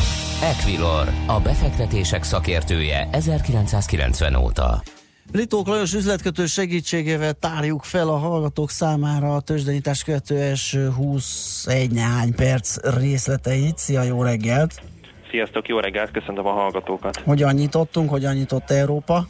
Equilor, 0.44 1.10
a 1.28 1.40
befektetések 1.40 2.24
szakértője 2.24 3.10
1990 3.12 4.36
óta. 4.36 4.84
Ritók 5.32 5.68
Lajos 5.68 5.94
üzletkötő 5.94 6.46
segítségével 6.46 7.34
tárjuk 7.34 7.84
fel 7.84 8.08
a 8.08 8.18
hallgatók 8.18 8.70
számára 8.70 9.36
a 9.36 9.42
tőzsdenyítás 9.42 10.04
követő 10.04 10.38
első 10.38 10.90
21 10.90 11.92
néhány 11.92 12.36
perc 12.36 12.78
részleteit. 12.98 13.78
Szia, 13.78 14.04
jó 14.04 14.24
reggelt! 14.24 14.82
Sziasztok, 15.30 15.68
jó 15.68 15.80
reggelt, 15.80 16.12
köszöntöm 16.12 16.46
a 16.46 16.52
hallgatókat. 16.52 17.18
Hogyan 17.18 17.54
nyitottunk, 17.54 18.10
hogyan 18.10 18.34
nyitott 18.34 18.70
Európa? 18.70 19.24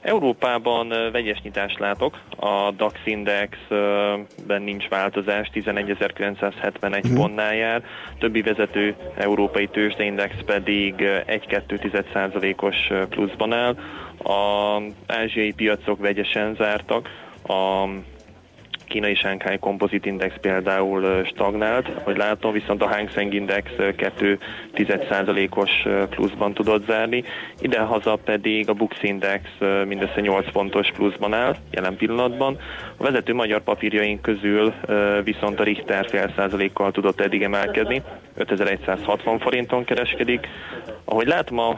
Európában 0.00 0.88
vegyes 1.12 1.40
nyitást 1.42 1.78
látok, 1.78 2.20
a 2.36 2.70
DAX 2.76 2.94
Indexben 3.04 4.62
nincs 4.62 4.88
változás, 4.88 5.50
11.971 5.54 7.04
uh-huh. 7.04 7.14
pontnál 7.14 7.54
jár, 7.54 7.82
többi 8.18 8.42
vezető 8.42 8.94
európai 9.16 9.66
tőzsdeindex 9.66 10.34
pedig 10.46 10.94
1-2%-os 11.26 12.76
pluszban 13.08 13.52
áll. 13.52 13.76
A 14.18 14.82
ázsiai 15.06 15.52
piacok 15.52 15.98
vegyesen 15.98 16.54
zártak, 16.54 17.08
a 17.42 17.88
kínai 18.88 19.14
Shanghai 19.14 19.58
Composite 19.58 20.08
Index 20.08 20.34
például 20.40 21.24
stagnált, 21.24 21.88
hogy 22.02 22.16
látom, 22.16 22.52
viszont 22.52 22.82
a 22.82 22.88
Hang 22.88 23.10
Seng 23.10 23.34
Index 23.34 23.70
2,1%-os 23.78 25.70
pluszban 26.10 26.54
tudott 26.54 26.86
zárni, 26.86 27.24
idehaza 27.60 28.16
pedig 28.24 28.68
a 28.68 28.72
Bux 28.72 29.02
Index 29.02 29.42
mindössze 29.86 30.20
8 30.20 30.52
pontos 30.52 30.90
pluszban 30.90 31.34
áll 31.34 31.56
jelen 31.70 31.96
pillanatban. 31.96 32.58
A 32.96 33.02
vezető 33.02 33.34
magyar 33.34 33.60
papírjaink 33.60 34.22
közül 34.22 34.74
viszont 35.24 35.60
a 35.60 35.62
Richter 35.62 36.06
fél 36.08 36.32
százalékkal 36.36 36.92
tudott 36.92 37.20
eddig 37.20 37.42
emelkedni, 37.42 38.02
5160 38.34 39.38
forinton 39.38 39.84
kereskedik. 39.84 40.48
Ahogy 41.04 41.26
látom, 41.26 41.58
a 41.58 41.76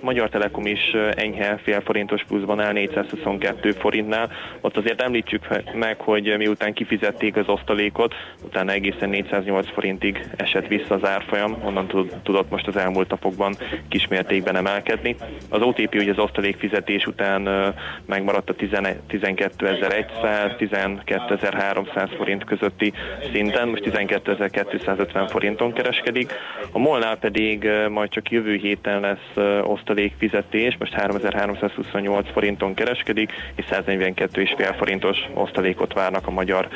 Magyar 0.00 0.28
Telekom 0.28 0.66
is 0.66 0.96
enyhe 1.14 1.56
fél 1.62 1.80
forintos 1.80 2.24
pluszban 2.24 2.60
áll 2.60 2.72
422 2.72 3.72
forintnál. 3.72 4.30
Ott 4.60 4.76
azért 4.76 5.02
említsük 5.02 5.48
meg, 5.74 6.00
hogy 6.00 6.36
miután 6.46 6.72
kifizették 6.72 7.36
az 7.36 7.48
osztalékot, 7.48 8.14
utána 8.44 8.72
egészen 8.72 9.08
408 9.08 9.72
forintig 9.72 10.24
esett 10.36 10.66
vissza 10.66 10.94
az 10.94 11.04
árfolyam, 11.04 11.56
onnan 11.64 11.86
tudott 12.22 12.50
most 12.50 12.66
az 12.66 12.76
elmúlt 12.76 13.10
napokban 13.10 13.54
kismértékben 13.88 14.56
emelkedni. 14.56 15.16
Az 15.50 15.62
OTP 15.62 15.94
ugye 15.94 16.10
az 16.10 16.18
osztalék 16.18 16.56
fizetés 16.56 17.06
után 17.06 17.74
megmaradt 18.06 18.50
a 18.50 18.54
12.100, 18.54 20.54
12.300 20.58 22.10
forint 22.16 22.44
közötti 22.44 22.92
szinten, 23.32 23.68
most 23.68 23.82
12.250 23.84 25.26
forinton 25.30 25.72
kereskedik. 25.72 26.32
A 26.72 26.78
Molnál 26.78 27.16
pedig 27.16 27.68
majd 27.90 28.10
csak 28.10 28.30
jövő 28.30 28.56
héten 28.56 29.00
lesz 29.00 29.62
osztalékfizetés, 29.62 30.76
most 30.78 30.92
3328 30.92 32.32
forinton 32.32 32.74
kereskedik, 32.74 33.32
és 33.54 33.64
142,5 33.70 34.74
forintos 34.78 35.18
osztalékot 35.34 35.92
várnak 35.92 36.26
a 36.26 36.30
magyar 36.36 36.68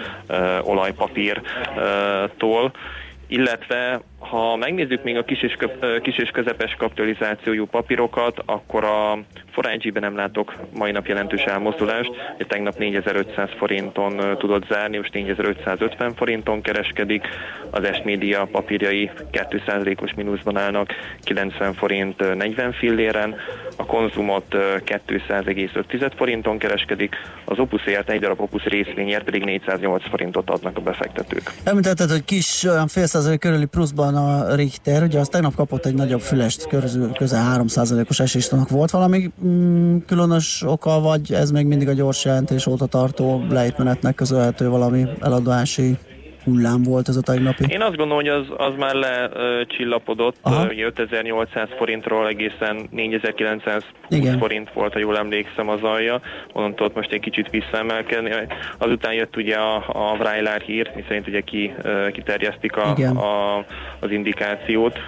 olajpapírtól 0.62 2.72
illetve 3.30 4.00
ha 4.18 4.56
megnézzük 4.56 5.02
még 5.02 5.16
a 5.16 5.24
kis 5.24 5.42
és, 5.42 5.52
köp, 5.58 6.00
kis 6.02 6.16
és 6.18 6.30
közepes 6.30 6.74
kapitalizációjú 6.78 7.66
papírokat, 7.66 8.42
akkor 8.46 8.84
a 8.84 9.18
Forágyi-ben 9.52 10.02
nem 10.02 10.16
látok 10.16 10.56
mai 10.74 10.90
nap 10.90 11.06
jelentős 11.06 11.42
elmozdulást, 11.42 12.10
hogy 12.36 12.46
tegnap 12.46 12.78
4500 12.78 13.48
forinton 13.58 14.36
tudott 14.38 14.66
zárni, 14.68 14.96
most 14.96 15.12
4550 15.12 16.14
forinton 16.14 16.62
kereskedik, 16.62 17.26
az 17.70 17.86
S-média 18.00 18.48
papírjai 18.52 19.10
2%-os 19.32 20.14
mínuszban 20.14 20.56
állnak, 20.56 20.92
90 21.22 21.74
forint 21.74 22.36
40 22.36 22.72
filléren, 22.72 23.36
a 23.76 23.86
konzumot 23.86 24.44
200,5 24.50 26.12
forinton 26.16 26.58
kereskedik, 26.58 27.16
az 27.44 27.58
opuszért 27.58 28.10
egy 28.10 28.20
darab 28.20 28.40
opus 28.40 28.64
részvényért 28.64 29.24
pedig 29.24 29.44
408 29.44 30.08
forintot 30.08 30.50
adnak 30.50 30.76
a 30.76 30.80
befektetők. 30.80 31.52
Említetted, 31.64 32.10
hogy 32.10 32.24
kis 32.24 32.64
olyan 32.64 32.88
félszáz 32.88 33.19
2% 33.20 33.36
körüli 33.38 33.64
pluszban 33.64 34.16
a 34.16 34.54
Richter, 34.54 35.02
ugye 35.02 35.18
az 35.18 35.28
tegnap 35.28 35.54
kapott 35.54 35.86
egy 35.86 35.94
nagyobb 35.94 36.20
fülest, 36.20 36.66
közül, 36.66 37.12
közel 37.12 37.62
3%-os 37.66 38.20
eséstónak 38.20 38.68
volt 38.68 38.90
valami 38.90 39.30
mm, 39.44 39.96
különös 40.06 40.62
oka, 40.66 41.00
vagy 41.00 41.32
ez 41.32 41.50
még 41.50 41.66
mindig 41.66 41.88
a 41.88 41.92
gyors 41.92 42.24
jelentés 42.24 42.66
óta 42.66 42.86
tartó 42.86 43.44
lejtmenetnek 43.48 44.14
közölhető 44.14 44.68
valami 44.68 45.06
eladási 45.20 45.98
hullám 46.44 46.82
volt 46.82 47.08
ez 47.08 47.16
a 47.16 47.20
tegnapi? 47.20 47.64
Én 47.68 47.80
azt 47.80 47.96
gondolom, 47.96 48.24
hogy 48.24 48.28
az, 48.28 48.46
az 48.56 48.72
már 48.78 48.94
lecsillapodott. 48.94 50.36
Ugye 50.68 50.84
5800 50.84 51.68
forintról 51.76 52.28
egészen 52.28 52.88
4920 52.90 53.84
Igen. 54.08 54.38
forint 54.38 54.72
volt, 54.72 54.92
ha 54.92 54.98
jól 54.98 55.16
emlékszem 55.16 55.68
az 55.68 55.82
alja. 55.82 56.20
Onnantól 56.52 56.90
most 56.94 57.12
egy 57.12 57.20
kicsit 57.20 57.50
visszaemelkedni. 57.50 58.30
Azután 58.78 59.12
jött 59.12 59.36
ugye 59.36 59.56
a, 59.56 59.76
a 59.76 60.16
Vrajlár 60.18 60.60
hír, 60.60 60.90
miszerint 60.94 61.28
ugye 61.28 61.40
ki, 61.40 61.74
kiterjesztik 62.12 62.76
a, 62.76 62.94
a, 62.96 63.64
az 64.00 64.10
indikációt 64.10 64.98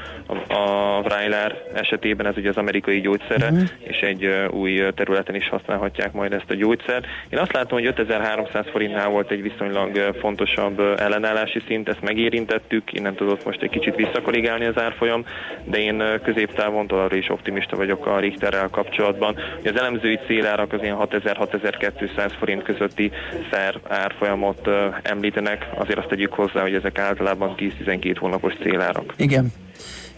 a 0.49 1.03
Vrajlár 1.03 1.63
esetében 1.75 2.27
ez 2.27 2.37
ugye 2.37 2.49
az 2.49 2.57
amerikai 2.57 3.01
gyógyszere, 3.01 3.47
uh-huh. 3.47 3.69
és 3.79 3.99
egy 3.99 4.25
új 4.51 4.83
területen 4.95 5.35
is 5.35 5.49
használhatják 5.49 6.13
majd 6.13 6.33
ezt 6.33 6.51
a 6.51 6.55
gyógyszert. 6.55 7.07
Én 7.29 7.39
azt 7.39 7.53
látom, 7.53 7.79
hogy 7.79 7.87
5300 7.87 8.65
forintnál 8.71 9.09
volt 9.09 9.31
egy 9.31 9.43
viszonylag 9.43 10.17
fontosabb 10.21 10.81
ellenállási 11.25 11.63
szint, 11.67 11.89
ezt 11.89 12.01
megérintettük, 12.01 12.93
innen 12.93 13.15
tudott 13.15 13.45
most 13.45 13.63
egy 13.63 13.71
kicsit 13.71 13.95
visszakorrigálni 13.95 14.65
az 14.65 14.79
árfolyam, 14.79 15.25
de 15.65 15.79
én 15.79 16.03
középtávon 16.23 16.87
továbbra 16.87 17.17
is 17.17 17.29
optimista 17.29 17.77
vagyok 17.77 18.07
a 18.07 18.19
Richterrel 18.19 18.69
kapcsolatban. 18.69 19.37
Az 19.65 19.77
elemzői 19.77 20.19
célárak 20.27 20.73
az 20.73 20.83
ilyen 20.83 20.97
6000-6200 21.01 22.33
forint 22.39 22.63
közötti 22.63 23.11
szer 23.51 23.81
árfolyamot 23.89 24.69
említenek, 25.03 25.69
azért 25.79 25.99
azt 25.99 26.09
tegyük 26.09 26.33
hozzá, 26.33 26.61
hogy 26.61 26.75
ezek 26.75 26.99
általában 26.99 27.55
10-12 27.57 28.17
hónapos 28.19 28.55
célárak. 28.63 29.15
Igen. 29.17 29.53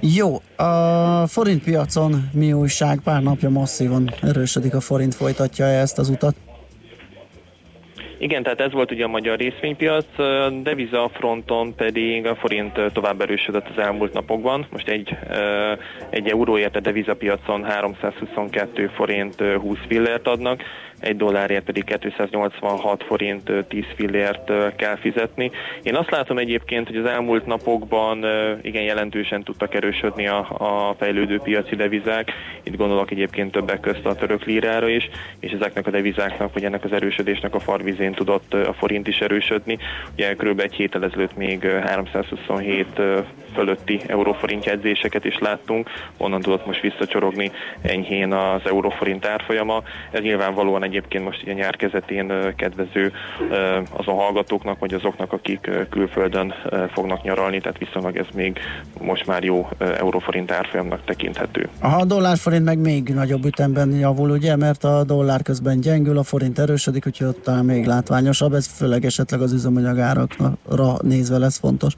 Jó, 0.00 0.37
a 0.57 1.26
forint 1.26 1.62
piacon 1.62 2.28
mi 2.33 2.52
újság? 2.52 2.98
Pár 3.05 3.22
napja 3.22 3.48
masszívan 3.48 4.11
erősödik 4.22 4.74
a 4.74 4.81
forint, 4.81 5.14
folytatja 5.14 5.66
ezt 5.66 5.98
az 5.98 6.09
utat? 6.09 6.35
Igen, 8.24 8.42
tehát 8.42 8.60
ez 8.60 8.72
volt 8.72 8.90
ugye 8.90 9.04
a 9.04 9.08
magyar 9.08 9.38
részvénypiac, 9.38 10.06
deviza 10.62 11.10
fronton 11.12 11.74
pedig 11.74 12.26
a 12.26 12.34
forint 12.34 12.80
tovább 12.92 13.20
erősödött 13.20 13.68
az 13.68 13.78
elmúlt 13.78 14.12
napokban. 14.12 14.66
Most 14.70 14.88
egy, 14.88 15.16
egy 16.10 16.28
euróért 16.28 16.76
a 16.76 16.80
devizapiacon 16.80 17.64
322 17.64 18.87
forint 18.87 19.40
20 19.40 19.78
fillért 19.88 20.26
adnak, 20.26 20.62
egy 21.04 21.16
dollárért 21.16 21.64
pedig 21.64 21.84
286 21.84 23.04
forint 23.04 23.50
10 23.68 23.84
fillért 23.96 24.52
kell 24.76 24.96
fizetni. 24.96 25.50
Én 25.82 25.96
azt 25.96 26.10
látom 26.10 26.38
egyébként, 26.38 26.86
hogy 26.86 26.96
az 26.96 27.06
elmúlt 27.06 27.46
napokban 27.46 28.24
igen 28.62 28.82
jelentősen 28.82 29.42
tudtak 29.42 29.74
erősödni 29.74 30.26
a, 30.26 30.38
a 30.38 30.94
fejlődő 30.98 31.38
piaci 31.38 31.76
devizák. 31.76 32.32
Itt 32.62 32.76
gondolok 32.76 33.10
egyébként 33.10 33.52
többek 33.52 33.80
közt 33.80 34.06
a 34.06 34.14
török 34.14 34.44
lírára 34.44 34.88
is, 34.88 35.08
és 35.40 35.52
ezeknek 35.52 35.86
a 35.86 35.90
devizáknak, 35.90 36.52
vagy 36.52 36.64
ennek 36.64 36.84
az 36.84 36.92
erősödésnek 36.92 37.54
a 37.54 37.60
farvizén 37.60 38.12
tudott 38.12 38.54
a 38.54 38.72
forint 38.72 39.08
is 39.08 39.18
erősödni. 39.18 39.78
Ugye 40.12 40.34
kb. 40.34 40.60
egy 40.60 40.74
héttel 40.74 41.04
ezelőtt 41.04 41.36
még 41.36 41.66
327 41.66 42.86
fölötti 43.54 44.00
euróforint 44.06 44.64
jegyzéseket 44.64 45.24
is 45.24 45.38
láttunk, 45.38 45.90
onnan 46.16 46.40
tudott 46.40 46.66
most 46.66 46.80
visszacsorogni 46.80 47.50
enyhén 47.82 48.32
az 48.32 48.60
euróforint 48.64 49.26
árfolyama. 49.26 49.82
Ez 50.10 50.20
nyilvánvalóan 50.20 50.82
egyébként 50.94 51.24
most 51.24 51.42
ilyen 51.42 51.57
nyár 51.57 51.76
kezetén 51.76 52.54
kedvező 52.57 53.12
azon 53.90 54.14
hallgatóknak, 54.14 54.78
vagy 54.78 54.94
azoknak, 54.94 55.33
akik 55.33 55.70
külföldön 55.90 56.54
fognak 56.92 57.22
nyaralni, 57.22 57.61
tehát 57.61 57.78
viszonylag 57.78 58.16
ez 58.16 58.26
még 58.35 58.59
most 59.00 59.26
már 59.26 59.44
jó 59.44 59.68
euróforint 59.78 60.50
árfolyamnak 60.50 61.04
tekinthető. 61.04 61.68
Aha, 61.80 62.00
a 62.00 62.04
dollárforint 62.04 62.64
meg 62.64 62.78
még 62.78 63.09
nagyobb 63.09 63.44
ütemben 63.44 63.90
javul, 63.90 64.30
ugye, 64.30 64.57
mert 64.57 64.85
a 64.85 65.04
dollár 65.04 65.42
közben 65.42 65.80
gyengül, 65.80 66.18
a 66.18 66.22
forint 66.22 66.59
erősödik, 66.59 67.07
úgyhogy 67.07 67.26
ott 67.26 67.62
még 67.62 67.87
látványosabb, 67.87 68.52
ez 68.52 68.66
főleg 68.66 69.04
esetleg 69.04 69.40
az 69.40 69.52
üzemanyagárakra 69.52 70.96
nézve 71.02 71.38
lesz 71.38 71.59
fontos. 71.59 71.94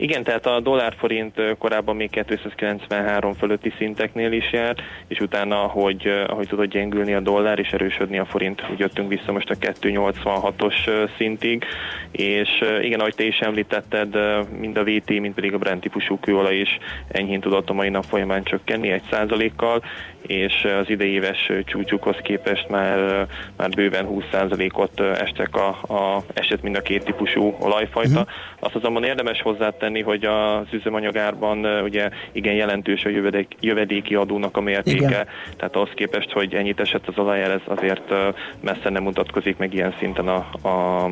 Igen, 0.00 0.22
tehát 0.22 0.46
a 0.46 0.60
dollárforint 0.60 1.40
korábban 1.58 1.96
még 1.96 2.10
293 2.10 3.32
fölötti 3.32 3.72
szinteknél 3.78 4.32
is 4.32 4.52
járt, 4.52 4.82
és 5.08 5.18
utána, 5.18 5.62
ahogy, 5.62 6.06
ahogy 6.26 6.48
tudott 6.48 6.70
gyengülni 6.70 7.14
a 7.14 7.20
dollár 7.20 7.58
és 7.58 7.68
erősödni 7.68 8.18
a 8.18 8.24
forint, 8.24 8.62
úgy 8.70 8.78
jöttünk 8.78 9.08
vissza 9.08 9.32
most 9.32 9.50
a 9.50 9.54
286-os 9.54 11.06
szintig, 11.16 11.64
és 12.10 12.48
igen, 12.82 13.00
ahogy 13.00 13.14
te 13.14 13.24
is 13.24 13.38
említetted, 13.38 14.16
mind 14.58 14.76
a 14.76 14.84
VT, 14.84 15.08
mind 15.08 15.34
pedig 15.34 15.54
a 15.54 15.58
Brent 15.58 15.80
típusú 15.80 16.18
kőolaj 16.18 16.56
is 16.56 16.78
enyhén 17.08 17.40
tudott 17.40 17.68
a 17.68 17.72
mai 17.72 17.88
nap 17.88 18.04
folyamán 18.04 18.42
csökkenni 18.42 18.90
egy 18.90 19.02
százalékkal, 19.10 19.82
és 20.26 20.66
az 20.80 20.90
idejéves 20.90 21.50
csúcsukhoz 21.64 22.16
képest 22.22 22.68
már, 22.68 23.26
már 23.56 23.70
bőven 23.70 24.06
20%-ot 24.10 25.00
estek 25.00 25.56
a, 25.56 25.68
a 25.68 26.22
eset 26.34 26.62
mind 26.62 26.76
a 26.76 26.82
két 26.82 27.04
típusú 27.04 27.56
olajfajta. 27.58 28.20
Uh-huh. 28.20 28.34
Azt 28.58 28.74
azonban 28.74 29.04
érdemes 29.04 29.42
hozzátenni, 29.42 29.89
hogy 29.98 30.24
az 30.24 30.66
üzemanyagárban 30.72 31.82
ugye 31.82 32.08
igen 32.32 32.54
jelentős 32.54 33.04
a 33.04 33.08
jövedék, 33.08 33.56
jövedéki 33.60 34.14
adónak 34.14 34.56
a 34.56 34.60
mértéke, 34.60 34.96
igen. 34.96 35.26
tehát 35.56 35.76
ahhoz 35.76 35.90
képest, 35.94 36.30
hogy 36.30 36.54
ennyit 36.54 36.80
esett 36.80 37.08
az 37.08 37.18
olaj, 37.18 37.42
ez 37.42 37.60
azért 37.64 38.12
messze 38.60 38.90
nem 38.90 39.02
mutatkozik 39.02 39.56
meg 39.56 39.74
ilyen 39.74 39.94
szinten 39.98 40.28
a, 40.28 40.68
a, 40.68 41.04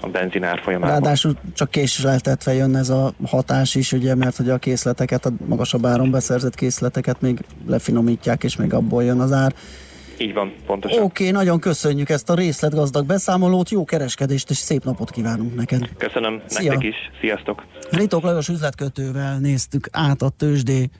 a 0.00 0.08
benzinár 0.12 0.60
folyamában. 0.62 0.94
Ráadásul 0.94 1.32
csak 1.54 1.70
késleltetve 1.70 2.54
jön 2.54 2.76
ez 2.76 2.88
a 2.88 3.12
hatás 3.26 3.74
is, 3.74 3.92
ugye, 3.92 4.14
mert 4.14 4.36
hogy 4.36 4.50
a 4.50 4.58
készleteket, 4.58 5.24
a 5.26 5.30
magasabb 5.46 5.86
áron 5.86 6.10
beszerzett 6.10 6.54
készleteket 6.54 7.20
még 7.20 7.38
lefinomítják, 7.66 8.44
és 8.44 8.56
még 8.56 8.72
abból 8.72 9.04
jön 9.04 9.20
az 9.20 9.32
ár. 9.32 9.52
Így 10.20 10.32
van, 10.32 10.54
pontosan. 10.66 11.02
Oké, 11.02 11.28
okay, 11.28 11.30
nagyon 11.30 11.60
köszönjük 11.60 12.08
ezt 12.08 12.30
a 12.30 12.34
részletgazdag 12.34 13.06
beszámolót, 13.06 13.70
jó 13.70 13.84
kereskedést 13.84 14.50
és 14.50 14.56
szép 14.56 14.84
napot 14.84 15.10
kívánunk 15.10 15.54
neked. 15.54 15.88
Köszönöm, 15.96 16.42
Szia. 16.46 16.70
nektek 16.70 16.88
is, 16.88 16.96
sziasztok. 17.20 17.66
Ritók 17.90 18.22
Lajos 18.22 18.48
üzletkötővel 18.48 19.38
néztük 19.38 19.88
át 19.92 20.22
a 20.22 20.28
tőzsdé, 20.28 20.90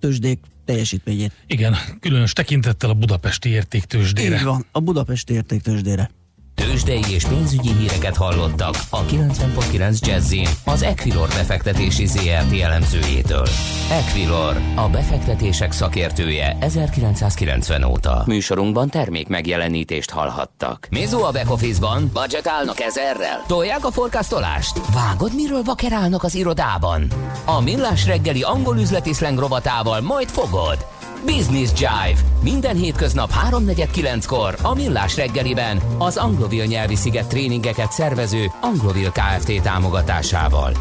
tőzsdék 0.00 0.38
teljesítményét. 0.64 1.32
Igen, 1.46 1.74
különös 2.00 2.32
tekintettel 2.32 2.90
a 2.90 2.94
budapesti 2.94 3.48
értéktőzsdére. 3.48 4.36
Így 4.36 4.44
van, 4.44 4.66
a 4.72 4.80
budapesti 4.80 5.34
értéktőzsdére. 5.34 6.10
Tőzsdei 6.54 7.02
és 7.10 7.24
pénzügyi 7.24 7.72
híreket 7.72 8.16
hallottak 8.16 8.74
a 8.90 9.04
90.9 9.04 9.98
jazz 9.98 10.34
az 10.64 10.82
Equilor 10.82 11.28
befektetési 11.28 12.06
ZRT 12.06 12.60
elemzőjétől. 12.60 13.46
Equilor, 13.90 14.60
a 14.74 14.88
befektetések 14.88 15.72
szakértője 15.72 16.56
1990 16.60 17.82
óta. 17.84 18.22
Műsorunkban 18.26 18.88
termék 18.88 19.28
megjelenítést 19.28 20.10
hallhattak. 20.10 20.86
Mizu 20.90 21.22
a 21.22 21.30
back 21.30 21.50
office-ban? 21.50 22.10
állnak 22.44 22.80
ezerrel? 22.80 23.44
Tolják 23.46 23.84
a 23.84 23.90
forkásztolást? 23.90 24.92
Vágod, 24.92 25.34
miről 25.34 25.62
vakerálnak 25.62 26.22
az 26.22 26.34
irodában? 26.34 27.06
A 27.44 27.60
millás 27.60 28.06
reggeli 28.06 28.42
angol 28.42 28.76
üzleti 28.76 29.12
szleng 29.12 29.38
rovatával 29.38 30.00
majd 30.00 30.28
fogod. 30.28 30.86
Business 31.24 31.70
Jive. 31.72 32.20
Minden 32.42 32.76
hétköznap 32.76 33.30
3.49-kor 33.50 34.56
a 34.62 34.74
Millás 34.74 35.16
reggeliben 35.16 35.80
az 35.98 36.16
Anglovil 36.16 36.64
nyelvi 36.64 36.94
sziget 36.94 37.28
tréningeket 37.28 37.92
szervező 37.92 38.46
Anglovil 38.60 39.10
Kft. 39.10 39.62
támogatásával. 39.62 40.72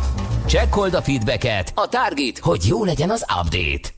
Csekkold 0.46 0.94
a 0.94 1.02
feedbacket, 1.02 1.72
a 1.76 1.88
target, 1.88 2.40
hogy 2.40 2.66
jó 2.66 2.84
legyen 2.84 3.10
az 3.10 3.26
update. 3.42 3.90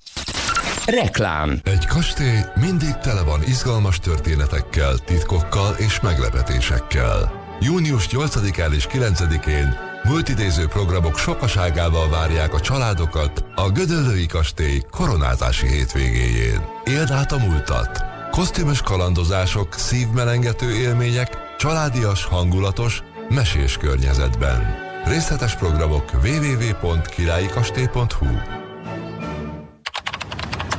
Reklám 0.86 1.60
Egy 1.63 1.86
kastély 1.86 2.39
mindig 2.55 2.93
tele 3.01 3.23
van 3.23 3.41
izgalmas 3.43 3.99
történetekkel, 3.99 4.97
titkokkal 4.97 5.75
és 5.77 5.99
meglepetésekkel. 5.99 7.43
Június 7.60 8.08
8-án 8.12 8.73
és 8.73 8.88
9-én 8.91 9.85
multidéző 10.07 10.67
programok 10.67 11.17
sokaságával 11.17 12.09
várják 12.09 12.53
a 12.53 12.59
családokat 12.59 13.45
a 13.55 13.69
Gödöllői 13.69 14.25
Kastély 14.25 14.81
koronázási 14.91 15.67
hétvégéjén. 15.67 16.65
Éld 16.83 17.11
át 17.11 17.31
a 17.31 17.37
múltat! 17.37 18.03
Kosztümös 18.31 18.81
kalandozások, 18.81 19.73
szívmelengető 19.73 20.75
élmények, 20.75 21.37
családias, 21.57 22.25
hangulatos, 22.25 23.03
mesés 23.29 23.77
környezetben. 23.77 24.75
Részletes 25.05 25.55
programok 25.55 26.11
www.királyikastély.hu 26.23 28.27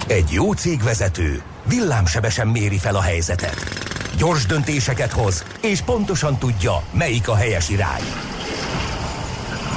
Egy 0.07 0.31
jó 0.31 0.53
cégvezető 0.53 1.43
villámsebesen 1.69 2.49
méri 2.49 2.79
fel 2.79 2.97
a 2.97 3.01
helyzetet. 3.01 3.85
Gyors 4.19 4.47
döntéseket 4.47 5.13
hoz, 5.13 5.45
és 5.63 5.81
pontosan 5.81 6.39
tudja, 6.39 6.83
melyik 6.93 7.29
a 7.29 7.37
helyes 7.37 7.69
irány. 7.69 8.03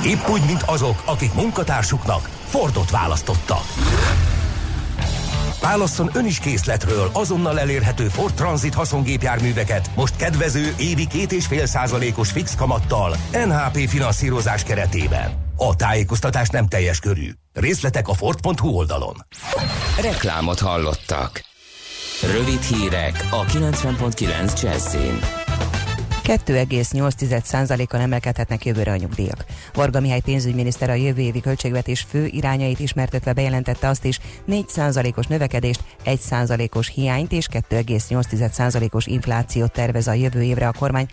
Épp 0.06 0.28
úgy, 0.28 0.42
mint 0.46 0.64
azok, 0.66 1.02
akik 1.06 1.34
munkatársuknak 1.34 2.30
Fordot 2.46 2.90
választotta. 2.90 3.58
Válasszon 5.62 6.10
ön 6.14 6.26
is 6.26 6.40
készletről 6.40 7.10
azonnal 7.14 7.60
elérhető 7.60 8.08
Ford 8.08 8.34
Transit 8.34 8.74
haszongépjárműveket 8.74 9.90
most 9.96 10.16
kedvező 10.16 10.74
évi 10.78 11.08
két 11.08 11.32
és 11.32 11.46
fél 11.46 11.66
százalékos 11.66 12.32
fix 12.32 12.56
kamattal 12.56 13.16
NHP 13.32 13.90
finanszírozás 13.90 14.64
keretében. 14.64 15.32
A 15.56 15.76
tájékoztatás 15.76 16.50
nem 16.50 16.68
teljes 16.68 17.00
körű. 17.00 17.30
Részletek 17.54 18.08
a 18.08 18.14
Ford.hu 18.14 18.70
oldalon. 18.70 19.26
Reklámot 20.02 20.60
hallottak. 20.60 21.42
Rövid 22.22 22.62
hírek 22.62 23.28
a 23.30 23.46
90.9 23.46 24.62
Jazzin. 24.62 25.39
2,8%-kal 26.30 28.00
emelkedhetnek 28.00 28.66
jövőre 28.66 28.92
a 28.92 28.96
nyugdíjak. 28.96 29.46
Varga 29.74 30.00
Mihály 30.00 30.20
pénzügyminiszter 30.20 30.90
a 30.90 30.94
jövő 30.94 31.22
évi 31.22 31.42
költségvetés 31.42 32.06
fő 32.10 32.26
irányait 32.26 32.80
ismertetve 32.80 33.34
bejelentette 33.34 33.88
azt 33.88 34.06
is, 34.06 34.20
4%-os 34.48 35.28
növekedést, 35.28 35.84
1%-os 36.06 36.88
hiányt 36.88 37.32
és 37.32 37.48
2,8%-os 37.52 39.06
inflációt 39.06 39.72
tervez 39.72 40.08
a 40.08 40.14
jövő 40.14 40.44
évre 40.44 40.68
a 40.68 40.74
kormány. 40.80 41.06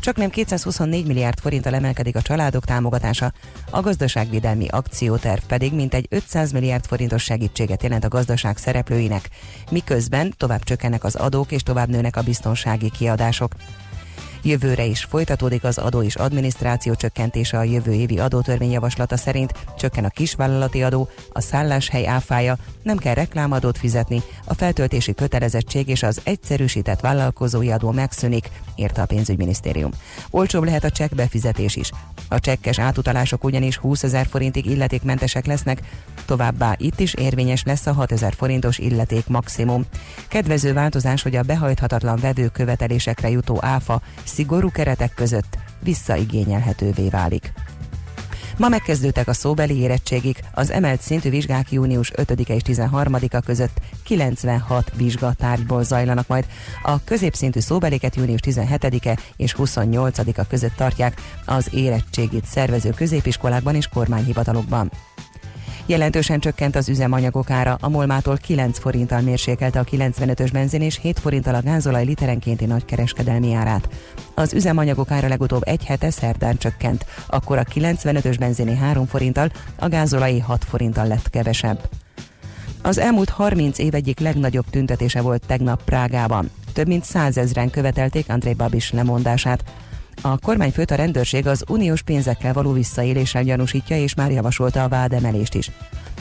Csak 0.00 0.16
nem 0.16 0.30
224 0.30 1.06
milliárd 1.06 1.38
forinttal 1.38 1.74
emelkedik 1.74 2.16
a 2.16 2.22
családok 2.22 2.64
támogatása, 2.64 3.32
a 3.70 3.80
gazdaságvédelmi 3.80 4.68
akcióterv 4.68 5.42
pedig 5.42 5.72
mintegy 5.72 6.06
500 6.10 6.52
milliárd 6.52 6.86
forintos 6.86 7.22
segítséget 7.22 7.82
jelent 7.82 8.04
a 8.04 8.08
gazdaság 8.08 8.56
szereplőinek, 8.56 9.28
miközben 9.70 10.34
tovább 10.36 10.62
csökkennek 10.62 11.04
az 11.04 11.14
adók 11.14 11.52
és 11.52 11.62
tovább 11.62 11.88
nőnek 11.88 12.16
a 12.16 12.22
biztonsági 12.22 12.90
kiadások. 12.90 13.52
Jövőre 14.44 14.84
is 14.84 15.04
folytatódik 15.04 15.64
az 15.64 15.78
adó 15.78 16.02
és 16.02 16.14
adminisztráció 16.14 16.94
csökkentése 16.94 17.58
a 17.58 17.62
jövő 17.62 17.92
évi 17.92 18.18
adótörvényjavaslata 18.18 19.16
szerint, 19.16 19.52
csökken 19.78 20.04
a 20.04 20.08
kisvállalati 20.08 20.82
adó, 20.82 21.08
a 21.32 21.40
szálláshely 21.40 22.06
áfája, 22.06 22.56
nem 22.82 22.96
kell 22.96 23.14
reklámadót 23.14 23.78
fizetni, 23.78 24.22
a 24.44 24.54
feltöltési 24.54 25.14
kötelezettség 25.14 25.88
és 25.88 26.02
az 26.02 26.20
egyszerűsített 26.24 27.00
vállalkozói 27.00 27.70
adó 27.70 27.90
megszűnik, 27.90 28.50
írta 28.76 29.02
a 29.02 29.06
pénzügyminisztérium. 29.06 29.90
Olcsóbb 30.30 30.64
lehet 30.64 30.84
a 30.84 30.90
csekk 30.90 31.14
befizetés 31.14 31.76
is. 31.76 31.90
A 32.28 32.40
csekkes 32.40 32.78
átutalások 32.78 33.44
ugyanis 33.44 33.76
20 33.76 34.02
ezer 34.02 34.26
forintig 34.26 34.66
illetékmentesek 34.66 35.46
lesznek, 35.46 35.80
továbbá 36.26 36.74
itt 36.78 37.00
is 37.00 37.14
érvényes 37.14 37.62
lesz 37.62 37.86
a 37.86 37.92
6 37.92 38.12
ezer 38.12 38.34
forintos 38.34 38.78
illeték 38.78 39.26
maximum. 39.26 39.84
Kedvező 40.28 40.72
változás, 40.72 41.22
hogy 41.22 41.36
a 41.36 41.42
behajthatatlan 41.42 42.18
vevő 42.20 42.48
követelésekre 42.48 43.30
jutó 43.30 43.58
áfa 43.60 44.02
szigorú 44.32 44.70
keretek 44.70 45.14
között 45.14 45.58
visszaigényelhetővé 45.82 47.08
válik. 47.08 47.52
Ma 48.56 48.68
megkezdődtek 48.68 49.28
a 49.28 49.32
szóbeli 49.32 49.76
érettségik, 49.76 50.40
az 50.54 50.70
emelt 50.70 51.00
szintű 51.00 51.30
vizsgák 51.30 51.72
június 51.72 52.12
5-e 52.16 52.54
és 52.54 52.62
13-a 52.66 53.40
között 53.40 53.80
96 54.04 54.92
vizsgatárgyból 54.96 55.84
zajlanak 55.84 56.26
majd. 56.26 56.46
A 56.82 57.04
középszintű 57.04 57.60
szóbeliket 57.60 58.16
június 58.16 58.40
17-e 58.44 59.18
és 59.36 59.54
28-a 59.58 60.46
között 60.48 60.76
tartják 60.76 61.20
az 61.46 61.68
érettségit 61.72 62.44
szervező 62.44 62.90
középiskolákban 62.90 63.74
és 63.74 63.88
kormányhivatalokban. 63.88 64.90
Jelentősen 65.92 66.40
csökkent 66.40 66.76
az 66.76 66.88
üzemanyagok 66.88 67.50
ára, 67.50 67.78
a 67.80 67.88
Molmától 67.88 68.36
9 68.36 68.78
forinttal 68.78 69.20
mérsékelte 69.20 69.78
a 69.78 69.84
95-ös 69.84 70.48
benzin 70.52 70.82
és 70.82 70.98
7 71.02 71.18
forinttal 71.18 71.54
a 71.54 71.62
gázolaj 71.62 72.04
literenkénti 72.04 72.64
nagykereskedelmi 72.64 73.54
árát. 73.54 73.88
Az 74.34 74.52
üzemanyagok 74.52 75.10
ára 75.10 75.28
legutóbb 75.28 75.62
egy 75.64 75.84
hete 75.84 76.10
szerdán 76.10 76.56
csökkent, 76.56 77.06
akkor 77.26 77.58
a 77.58 77.64
95-ös 77.64 78.36
benzini 78.38 78.76
3 78.76 79.06
forinttal, 79.06 79.50
a 79.78 79.88
gázolai 79.88 80.38
6 80.38 80.64
forinttal 80.64 81.06
lett 81.06 81.30
kevesebb. 81.30 81.88
Az 82.82 82.98
elmúlt 82.98 83.28
30 83.28 83.78
év 83.78 83.94
egyik 83.94 84.20
legnagyobb 84.20 84.70
tüntetése 84.70 85.20
volt 85.20 85.46
tegnap 85.46 85.84
Prágában. 85.84 86.50
Több 86.72 86.86
mint 86.86 87.04
százezren 87.04 87.70
követelték 87.70 88.28
André 88.28 88.52
Babis 88.52 88.92
lemondását. 88.92 89.64
A 90.24 90.38
kormányfőt 90.38 90.90
a 90.90 90.94
rendőrség 90.94 91.46
az 91.46 91.64
uniós 91.68 92.02
pénzekkel 92.02 92.52
való 92.52 92.72
visszaéléssel 92.72 93.42
gyanúsítja, 93.42 93.96
és 93.96 94.14
már 94.14 94.30
javasolta 94.30 94.82
a 94.82 94.88
vádemelést 94.88 95.54
is. 95.54 95.70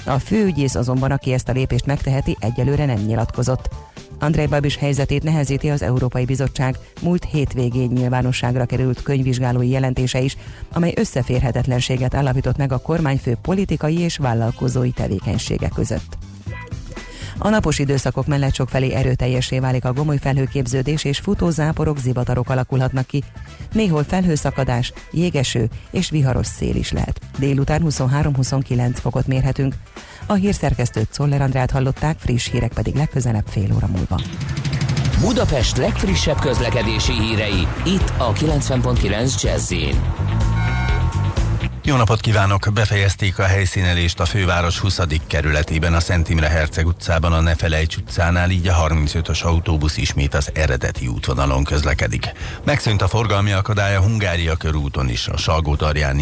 A 0.05 0.19
főügyész 0.19 0.75
azonban, 0.75 1.11
aki 1.11 1.33
ezt 1.33 1.49
a 1.49 1.51
lépést 1.51 1.85
megteheti, 1.85 2.37
egyelőre 2.39 2.85
nem 2.85 2.99
nyilatkozott. 2.99 3.69
Andrei 4.19 4.47
Babis 4.47 4.77
helyzetét 4.77 5.23
nehezíti 5.23 5.69
az 5.69 5.81
Európai 5.81 6.25
Bizottság 6.25 6.77
múlt 7.01 7.25
hétvégén 7.25 7.89
nyilvánosságra 7.89 8.65
került 8.65 9.01
könyvvizsgálói 9.01 9.69
jelentése 9.69 10.19
is, 10.19 10.37
amely 10.73 10.93
összeférhetetlenséget 10.95 12.13
állapított 12.13 12.57
meg 12.57 12.71
a 12.71 12.77
kormányfő 12.77 13.37
politikai 13.41 13.99
és 13.99 14.17
vállalkozói 14.17 14.91
tevékenysége 14.91 15.69
között. 15.69 16.17
A 17.43 17.49
napos 17.49 17.79
időszakok 17.79 18.27
mellett 18.27 18.69
felé 18.69 18.93
erőteljesé 18.93 19.59
válik 19.59 19.85
a 19.85 19.93
gomoly 19.93 20.17
felhőképződés 20.17 21.03
és 21.03 21.19
futózáporok, 21.19 21.97
zivatarok 21.97 22.49
alakulhatnak 22.49 23.05
ki. 23.05 23.23
Néhol 23.71 24.03
felhőszakadás, 24.03 24.93
jégeső 25.11 25.69
és 25.91 26.09
viharos 26.09 26.47
szél 26.47 26.75
is 26.75 26.91
lehet. 26.91 27.19
Délután 27.37 27.81
23-29 27.85 28.91
fokot 28.93 29.27
mérhetünk. 29.27 29.75
A 30.25 30.33
hírszerkesztőt 30.33 31.11
Czoller 31.11 31.41
Andrát 31.41 31.71
hallották, 31.71 32.19
friss 32.19 32.49
hírek 32.49 32.73
pedig 32.73 32.95
legközelebb 32.95 33.45
fél 33.47 33.73
óra 33.75 33.87
múlva. 33.87 34.19
Budapest 35.19 35.77
legfrissebb 35.77 36.39
közlekedési 36.39 37.13
hírei, 37.13 37.67
itt 37.85 38.13
a 38.17 38.33
90.9 38.33 39.41
jazz 39.41 39.73
jó 41.83 41.95
napot 41.95 42.19
kívánok! 42.19 42.67
Befejezték 42.73 43.39
a 43.39 43.43
helyszínelést 43.43 44.19
a 44.19 44.25
főváros 44.25 44.79
20. 44.79 44.99
kerületében, 45.27 45.93
a 45.93 45.99
Szent 45.99 46.29
Imre 46.29 46.47
Herceg 46.47 46.87
utcában, 46.87 47.33
a 47.33 47.39
Nefelejts 47.39 47.95
utcánál, 47.95 48.49
így 48.49 48.67
a 48.67 48.87
35-ös 48.87 49.43
autóbusz 49.43 49.97
ismét 49.97 50.33
az 50.33 50.49
eredeti 50.53 51.07
útvonalon 51.07 51.63
közlekedik. 51.63 52.31
Megszűnt 52.63 53.01
a 53.01 53.07
forgalmi 53.07 53.51
akadály 53.51 53.95
a 53.95 54.01
Hungária 54.01 54.55
körúton 54.55 55.09
is, 55.09 55.27
a 55.27 55.37
salgó 55.37 55.77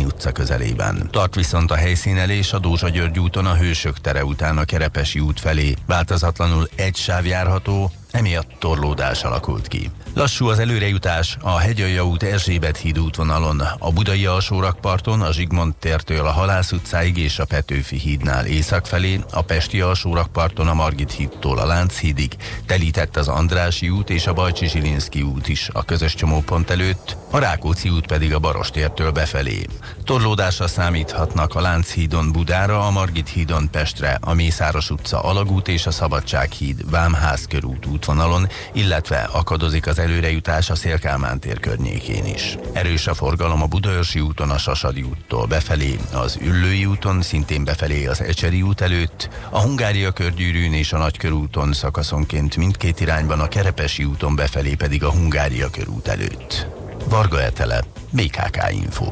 utca 0.06 0.32
közelében. 0.32 1.08
Tart 1.12 1.36
viszont 1.36 1.72
a 1.72 1.76
helyszínelés 1.76 2.54
a 2.54 2.60
Dózsa 2.60 2.89
György 2.89 3.19
úton 3.19 3.45
a 3.45 3.56
Hősök 3.56 3.98
tere 4.02 4.26
után 4.26 4.58
a 4.58 4.65
Kerepesi 4.65 5.19
út 5.19 5.39
felé. 5.39 5.74
Változatlanul 5.86 6.69
egy 6.76 6.95
sáv 6.95 7.26
járható, 7.26 7.91
emiatt 8.12 8.52
torlódás 8.60 9.24
alakult 9.24 9.67
ki. 9.67 9.91
Lassú 10.13 10.48
az 10.48 10.60
előrejutás 10.60 11.38
a 11.41 11.58
Hegyalja 11.58 12.06
út 12.06 12.24
Erzsébet 12.24 12.78
híd 12.78 13.00
útvonalon, 13.00 13.62
a 13.80 13.91
Budai 13.91 14.26
alsórakparton, 14.26 15.22
a 15.22 15.32
Zsigmond 15.32 15.76
tértől 15.76 16.26
a 16.26 16.32
Halász 16.32 16.72
utcáig 16.72 17.17
és 17.17 17.39
a 17.39 17.45
Petőfi 17.45 17.98
hídnál 17.98 18.45
észak 18.45 18.86
felé, 18.86 19.19
a 19.32 19.41
Pesti 19.41 19.82
alsórakparton 19.82 20.67
a 20.67 20.74
Margit 20.74 21.12
hídtól 21.12 21.58
a 21.58 21.65
Lánchídig, 21.65 22.36
telített 22.65 23.17
az 23.17 23.28
Andrási 23.28 23.89
út 23.89 24.10
és 24.10 24.28
a 24.28 24.34
Bajcsi 24.34 24.67
Zsilinszki 24.67 25.22
út 25.22 25.48
is 25.48 25.69
a 25.74 25.86
közös 25.86 26.13
csomópont 26.13 26.69
előtt, 26.69 27.17
a 27.32 27.38
Rákóczi 27.38 27.89
út 27.89 28.08
pedig 28.08 28.34
a 28.34 28.39
Barostértől 28.39 29.12
befelé. 29.12 29.65
Torlódásra 30.04 30.67
számíthatnak 30.67 31.56
a 31.56 31.62
Lánchídon 31.62 32.32
Budára, 32.32 32.86
a 32.86 32.91
Margit 32.91 33.30
hídon 33.30 33.69
Pestre, 33.72 34.17
a 34.22 34.34
Mészáros 34.34 34.89
utca 34.89 35.22
Alagút 35.22 35.67
és 35.67 35.86
a 35.86 35.91
Szabadság 35.91 36.52
híd 36.52 36.89
Vámház 36.89 37.45
körút 37.50 37.86
útvonalon, 37.99 38.47
illetve 38.73 39.29
akadozik 39.31 39.88
az 39.88 39.99
előrejutás 39.99 40.69
a 40.69 40.75
Szélkálmán 40.75 41.39
tér 41.39 41.59
környékén 41.59 42.25
is. 42.25 42.57
Erős 42.73 43.07
a 43.07 43.13
forgalom 43.13 43.62
a 43.62 43.65
Budaörsi 43.65 44.19
úton 44.19 44.49
a 44.49 44.57
Sasadi 44.57 45.01
úttól 45.01 45.45
befelé, 45.45 45.99
az 46.13 46.38
Üllői 46.41 46.85
úton 46.85 47.21
szintén 47.21 47.63
befelé 47.63 48.05
az 48.05 48.21
Ecseri 48.21 48.62
út 48.62 48.81
előtt, 48.81 49.29
a 49.49 49.62
Hungária 49.62 50.12
körgyűrűn 50.12 50.73
és 50.73 50.93
a 50.93 50.97
Nagykörúton 50.97 51.73
szakaszonként 51.73 52.57
mindkét 52.57 52.99
irányban, 52.99 53.39
a 53.39 53.47
Kerepesi 53.47 54.03
úton 54.03 54.35
befelé 54.35 54.73
pedig 54.73 55.03
a 55.03 55.12
Hungária 55.12 55.69
körút 55.69 56.07
előtt. 56.07 56.67
Varga 57.05 57.41
Etele, 57.41 57.83
BKK 58.12 58.71
Info. 58.71 59.12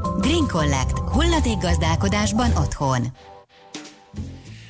Green 0.21 0.47
Collect. 0.47 1.59
gazdálkodásban 1.61 2.51
otthon. 2.55 3.01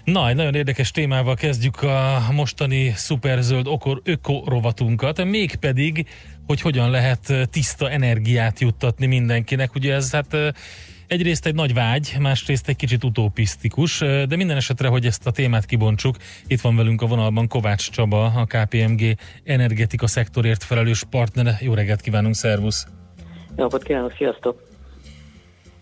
Na, 0.03 0.29
egy 0.29 0.35
nagyon 0.35 0.55
érdekes 0.55 0.91
témával 0.91 1.35
kezdjük 1.35 1.81
a 1.81 2.19
mostani 2.31 2.91
szuperzöld 2.95 3.67
okor 3.67 4.01
öko 4.03 4.43
rovatunkat, 4.45 5.23
mégpedig, 5.23 6.07
hogy 6.47 6.61
hogyan 6.61 6.89
lehet 6.89 7.49
tiszta 7.49 7.89
energiát 7.89 8.59
juttatni 8.59 9.05
mindenkinek. 9.05 9.75
Ugye 9.75 9.93
ez 9.93 10.11
hát 10.11 10.37
egyrészt 11.07 11.45
egy 11.45 11.55
nagy 11.55 11.73
vágy, 11.73 12.15
másrészt 12.19 12.67
egy 12.67 12.75
kicsit 12.75 13.03
utopisztikus, 13.03 13.99
de 13.99 14.35
minden 14.35 14.57
esetre, 14.57 14.87
hogy 14.87 15.05
ezt 15.05 15.27
a 15.27 15.31
témát 15.31 15.65
kibontsuk, 15.65 16.15
itt 16.47 16.61
van 16.61 16.75
velünk 16.75 17.01
a 17.01 17.05
vonalban 17.05 17.47
Kovács 17.47 17.89
Csaba, 17.89 18.25
a 18.25 18.45
KPMG 18.45 19.15
energetika 19.43 20.07
szektorért 20.07 20.63
felelős 20.63 21.03
partnere. 21.09 21.57
Jó 21.59 21.73
reggelt 21.73 22.01
kívánunk, 22.01 22.35
szervusz! 22.35 22.87
Jó 23.57 23.63
napot 23.63 23.83
kívánok, 23.83 24.13
sziasztok! 24.17 24.70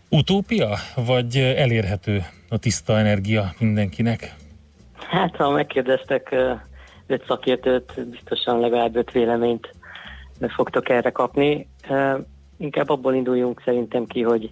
Utópia, 0.09 0.67
vagy 0.95 1.35
elérhető 1.35 2.23
a 2.49 2.57
tiszta 2.57 2.97
energia 2.97 3.53
mindenkinek? 3.59 4.35
Hát, 4.93 5.35
ha 5.35 5.49
megkérdeztek 5.49 6.35
öt 7.07 7.25
szakértőt, 7.27 8.07
biztosan 8.09 8.59
legalább 8.59 8.95
öt 8.95 9.11
véleményt 9.11 9.75
fogtok 10.47 10.89
erre 10.89 11.09
kapni. 11.09 11.67
Inkább 12.57 12.89
abból 12.89 13.13
induljunk 13.13 13.61
szerintem 13.65 14.05
ki, 14.05 14.21
hogy 14.21 14.51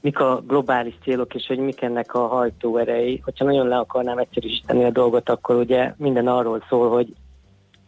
mik 0.00 0.20
a 0.20 0.42
globális 0.46 0.94
célok, 1.02 1.34
és 1.34 1.46
hogy 1.46 1.58
mik 1.58 1.82
ennek 1.82 2.14
a 2.14 2.26
hajtóerei. 2.26 3.20
Hogyha 3.24 3.44
nagyon 3.44 3.68
le 3.68 3.76
akarnám 3.76 4.18
egyszerűsíteni 4.18 4.84
a 4.84 4.90
dolgot, 4.90 5.28
akkor 5.28 5.56
ugye 5.56 5.94
minden 5.96 6.26
arról 6.26 6.64
szól, 6.68 6.90
hogy, 6.90 7.14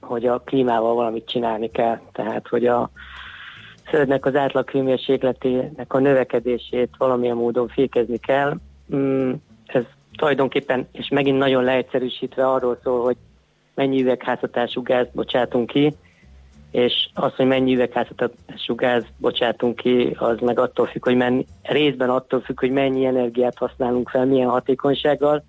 hogy 0.01 0.27
a 0.27 0.39
klímával 0.39 0.95
valamit 0.95 1.29
csinálni 1.29 1.71
kell. 1.71 2.01
Tehát, 2.13 2.49
hogy 2.49 2.67
a, 2.67 2.91
földnek 3.93 4.27
az 4.27 4.35
átlag 4.35 4.71
hőmérsékletének 4.71 5.93
a 5.93 5.99
növekedését 5.99 6.91
valamilyen 6.99 7.37
módon 7.37 7.69
fékezni 7.69 8.19
kell. 8.19 8.57
Mm, 8.95 9.33
ez 9.67 9.83
tulajdonképpen, 10.17 10.89
és 10.93 11.09
megint 11.09 11.39
nagyon 11.39 11.65
leegyszerűsítve 11.65 12.51
arról 12.51 12.79
szól, 12.83 13.03
hogy 13.03 13.17
mennyi 13.75 14.01
üvegházhatású 14.01 14.83
gáz 14.83 15.07
bocsátunk 15.13 15.67
ki, 15.67 15.95
és 16.71 17.09
az, 17.15 17.35
hogy 17.35 17.47
mennyi 17.47 17.75
üvegházhatású 17.75 18.75
gáz 18.75 19.05
bocsátunk 19.17 19.77
ki, 19.77 20.17
az 20.19 20.41
meg 20.41 20.59
attól 20.59 20.87
függ, 20.87 21.05
hogy 21.05 21.17
mennyi, 21.17 21.47
részben 21.63 22.11
attól 22.11 22.41
függ, 22.41 22.61
hogy 22.61 22.71
mennyi 22.71 23.05
energiát 23.05 23.59
használunk 23.59 24.09
fel, 24.09 24.25
milyen 24.25 24.49
hatékonysággal, 24.49 25.45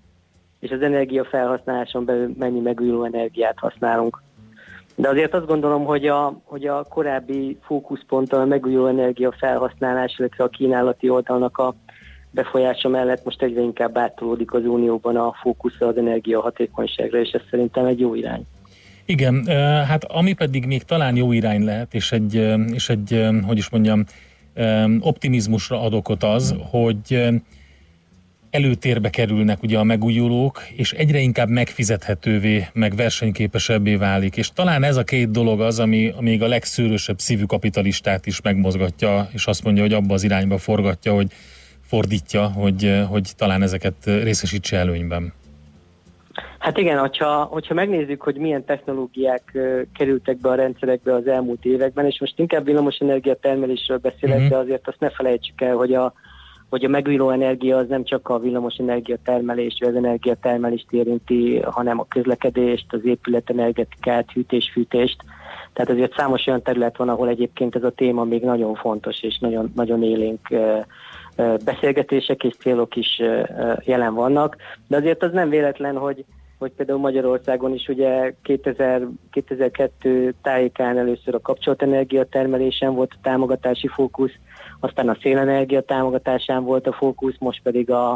és 0.60 0.70
az 0.70 0.82
energia 0.82 1.24
felhasználáson 1.24 2.04
belül 2.04 2.34
mennyi 2.38 2.60
megújuló 2.60 3.04
energiát 3.04 3.58
használunk. 3.58 4.22
De 4.94 5.08
azért 5.08 5.34
azt 5.34 5.46
gondolom, 5.46 5.84
hogy 5.84 6.06
a, 6.06 6.40
hogy 6.44 6.66
a 6.66 6.82
korábbi 6.88 7.58
fókuszpont 7.62 8.32
a 8.32 8.44
megújuló 8.44 8.86
energia 8.86 9.34
felhasználás, 9.38 10.14
illetve 10.18 10.44
a 10.44 10.48
kínálati 10.48 11.08
oldalnak 11.08 11.58
a 11.58 11.74
befolyása 12.30 12.88
mellett 12.88 13.24
most 13.24 13.42
egyre 13.42 13.60
inkább 13.60 13.98
átolódik 13.98 14.52
az 14.52 14.64
Unióban 14.64 15.16
a 15.16 15.32
fókusz 15.42 15.80
az 15.80 15.96
energiahatékonyságra, 15.96 17.18
és 17.18 17.30
ez 17.30 17.40
szerintem 17.50 17.84
egy 17.84 18.00
jó 18.00 18.14
irány. 18.14 18.46
Igen, 19.04 19.46
hát 19.86 20.04
ami 20.04 20.32
pedig 20.32 20.66
még 20.66 20.82
talán 20.82 21.16
jó 21.16 21.32
irány 21.32 21.64
lehet, 21.64 21.94
és 21.94 22.12
egy, 22.12 22.34
és 22.72 22.88
egy 22.88 23.28
hogy 23.46 23.58
is 23.58 23.70
mondjam, 23.70 24.04
optimizmusra 25.00 25.80
ad 25.80 25.94
okot 25.94 26.22
az, 26.22 26.54
hogy 26.70 27.28
előtérbe 28.54 29.10
kerülnek 29.10 29.62
ugye 29.62 29.78
a 29.78 29.84
megújulók, 29.84 30.62
és 30.76 30.92
egyre 30.92 31.18
inkább 31.18 31.48
megfizethetővé, 31.48 32.66
meg 32.72 32.94
versenyképesebbé 32.96 33.94
válik. 33.96 34.36
És 34.36 34.48
talán 34.48 34.82
ez 34.82 34.96
a 34.96 35.04
két 35.04 35.30
dolog 35.30 35.60
az, 35.60 35.80
ami 35.80 36.14
még 36.20 36.42
a 36.42 36.46
legszőrösebb 36.46 37.18
szívű 37.18 37.44
kapitalistát 37.44 38.26
is 38.26 38.40
megmozgatja, 38.40 39.28
és 39.32 39.46
azt 39.46 39.64
mondja, 39.64 39.82
hogy 39.82 39.92
abba 39.92 40.14
az 40.14 40.22
irányba 40.22 40.58
forgatja, 40.58 41.14
hogy 41.14 41.26
fordítja, 41.80 42.46
hogy, 42.46 43.04
hogy 43.08 43.30
talán 43.36 43.62
ezeket 43.62 43.94
részesítse 44.04 44.76
előnyben. 44.76 45.32
Hát 46.58 46.78
igen, 46.78 46.98
hogyha, 46.98 47.42
hogyha 47.44 47.74
megnézzük, 47.74 48.22
hogy 48.22 48.36
milyen 48.36 48.64
technológiák 48.64 49.58
kerültek 49.94 50.36
be 50.36 50.48
a 50.48 50.54
rendszerekbe 50.54 51.14
az 51.14 51.26
elmúlt 51.26 51.64
években, 51.64 52.06
és 52.06 52.20
most 52.20 52.38
inkább 52.38 52.64
villamosenergia 52.64 53.34
termelésről 53.34 53.98
beszélek, 53.98 54.36
uh-huh. 54.36 54.50
de 54.50 54.56
azért 54.56 54.88
azt 54.88 55.00
ne 55.00 55.10
felejtsük 55.10 55.60
el, 55.60 55.74
hogy 55.74 55.94
a, 55.94 56.12
hogy 56.74 56.84
a 56.84 56.88
megújuló 56.88 57.30
energia 57.30 57.76
az 57.76 57.88
nem 57.88 58.04
csak 58.04 58.28
a 58.28 58.38
villamos 58.38 58.74
energia 58.76 59.16
termelést, 59.24 59.80
vagy 59.80 59.88
az 59.88 59.94
energiatermelést 59.94 60.92
érinti, 60.92 61.60
hanem 61.60 61.98
a 62.00 62.06
közlekedést, 62.08 62.92
az 62.92 63.04
épületenergetikát, 63.04 64.30
hűtés-fűtést. 64.32 65.16
Tehát 65.72 65.90
azért 65.90 66.14
számos 66.16 66.46
olyan 66.46 66.62
terület 66.62 66.96
van, 66.96 67.08
ahol 67.08 67.28
egyébként 67.28 67.76
ez 67.76 67.82
a 67.84 67.90
téma 67.90 68.24
még 68.24 68.42
nagyon 68.42 68.74
fontos 68.74 69.22
és 69.22 69.38
nagyon, 69.38 69.72
nagyon 69.74 70.02
élénk 70.02 70.48
beszélgetések 71.64 72.44
és 72.44 72.54
célok 72.56 72.96
is 72.96 73.22
jelen 73.84 74.14
vannak. 74.14 74.56
De 74.88 74.96
azért 74.96 75.22
az 75.22 75.32
nem 75.32 75.48
véletlen, 75.48 75.96
hogy 75.96 76.24
hogy 76.58 76.72
például 76.72 76.98
Magyarországon 76.98 77.74
is 77.74 77.88
ugye 77.88 78.34
2000, 78.42 79.02
2002 79.30 80.34
tájékán 80.42 80.98
először 80.98 81.34
a 81.34 81.40
kapcsolatenergia 81.40 82.24
termelésen 82.24 82.94
volt 82.94 83.12
a 83.14 83.18
támogatási 83.22 83.88
fókusz, 83.88 84.32
aztán 84.84 85.08
a 85.08 85.16
szélenergia 85.20 85.80
támogatásán 85.80 86.64
volt 86.64 86.86
a 86.86 86.92
fókusz, 86.92 87.38
most 87.38 87.60
pedig 87.62 87.90
a, 87.90 88.12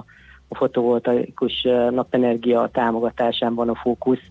a 0.48 0.54
fotovoltaikus 0.54 1.62
napenergia 1.90 2.68
támogatásán 2.72 3.54
van 3.54 3.68
a 3.68 3.74
fókusz. 3.74 4.22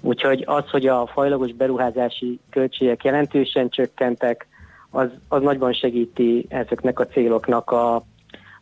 Úgyhogy 0.00 0.44
az, 0.46 0.70
hogy 0.70 0.86
a 0.86 1.06
fajlagos 1.06 1.52
beruházási 1.52 2.38
költségek 2.50 3.04
jelentősen 3.04 3.68
csökkentek, 3.68 4.46
az, 4.90 5.08
az 5.28 5.42
nagyban 5.42 5.72
segíti 5.72 6.46
ezeknek 6.48 7.00
a 7.00 7.06
céloknak 7.06 7.70
a, 7.70 8.04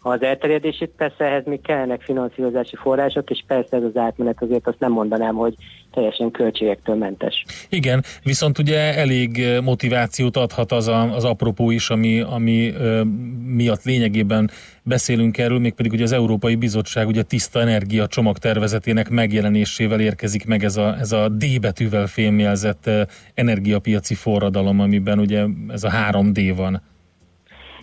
az 0.03 0.23
elterjedését. 0.23 0.91
Persze 0.97 1.25
ehhez 1.25 1.45
még 1.45 1.61
kellenek 1.61 2.03
finanszírozási 2.03 2.77
források, 2.77 3.31
és 3.31 3.45
persze 3.47 3.77
ez 3.77 3.83
az 3.83 3.97
átmenet 3.97 4.43
azért 4.43 4.67
azt 4.67 4.79
nem 4.81 4.93
mondanám, 4.93 5.35
hogy 5.35 5.55
teljesen 5.93 6.31
költségektől 6.31 6.97
mentes. 6.97 7.45
Igen, 7.69 8.03
viszont 8.23 8.59
ugye 8.59 8.95
elég 8.97 9.47
motivációt 9.63 10.37
adhat 10.37 10.73
az 10.73 10.89
a, 10.89 11.15
az 11.15 11.25
apropó 11.25 11.71
is, 11.71 11.91
ami, 11.91 12.21
ami 12.21 12.71
ö, 12.71 13.03
miatt 13.45 13.83
lényegében 13.83 14.51
beszélünk 14.83 15.39
erről, 15.39 15.59
mégpedig 15.59 15.93
ugye 15.93 16.05
az 16.05 16.13
Európai 16.13 16.55
Bizottság 16.55 17.07
ugye 17.07 17.23
tiszta 17.23 17.61
energia 17.61 18.07
csomagtervezetének 18.07 19.09
megjelenésével 19.09 20.01
érkezik 20.01 20.47
meg 20.47 20.65
ez 20.65 20.77
a, 20.77 20.97
ez 20.99 21.13
a 21.13 21.29
D 21.29 21.61
betűvel 21.61 22.07
fémjelzett 22.07 22.91
energiapiaci 23.35 24.15
forradalom, 24.15 24.81
amiben 24.81 25.19
ugye 25.19 25.45
ez 25.69 25.85
a 25.85 25.91
3D 25.91 26.53
van. 26.57 26.83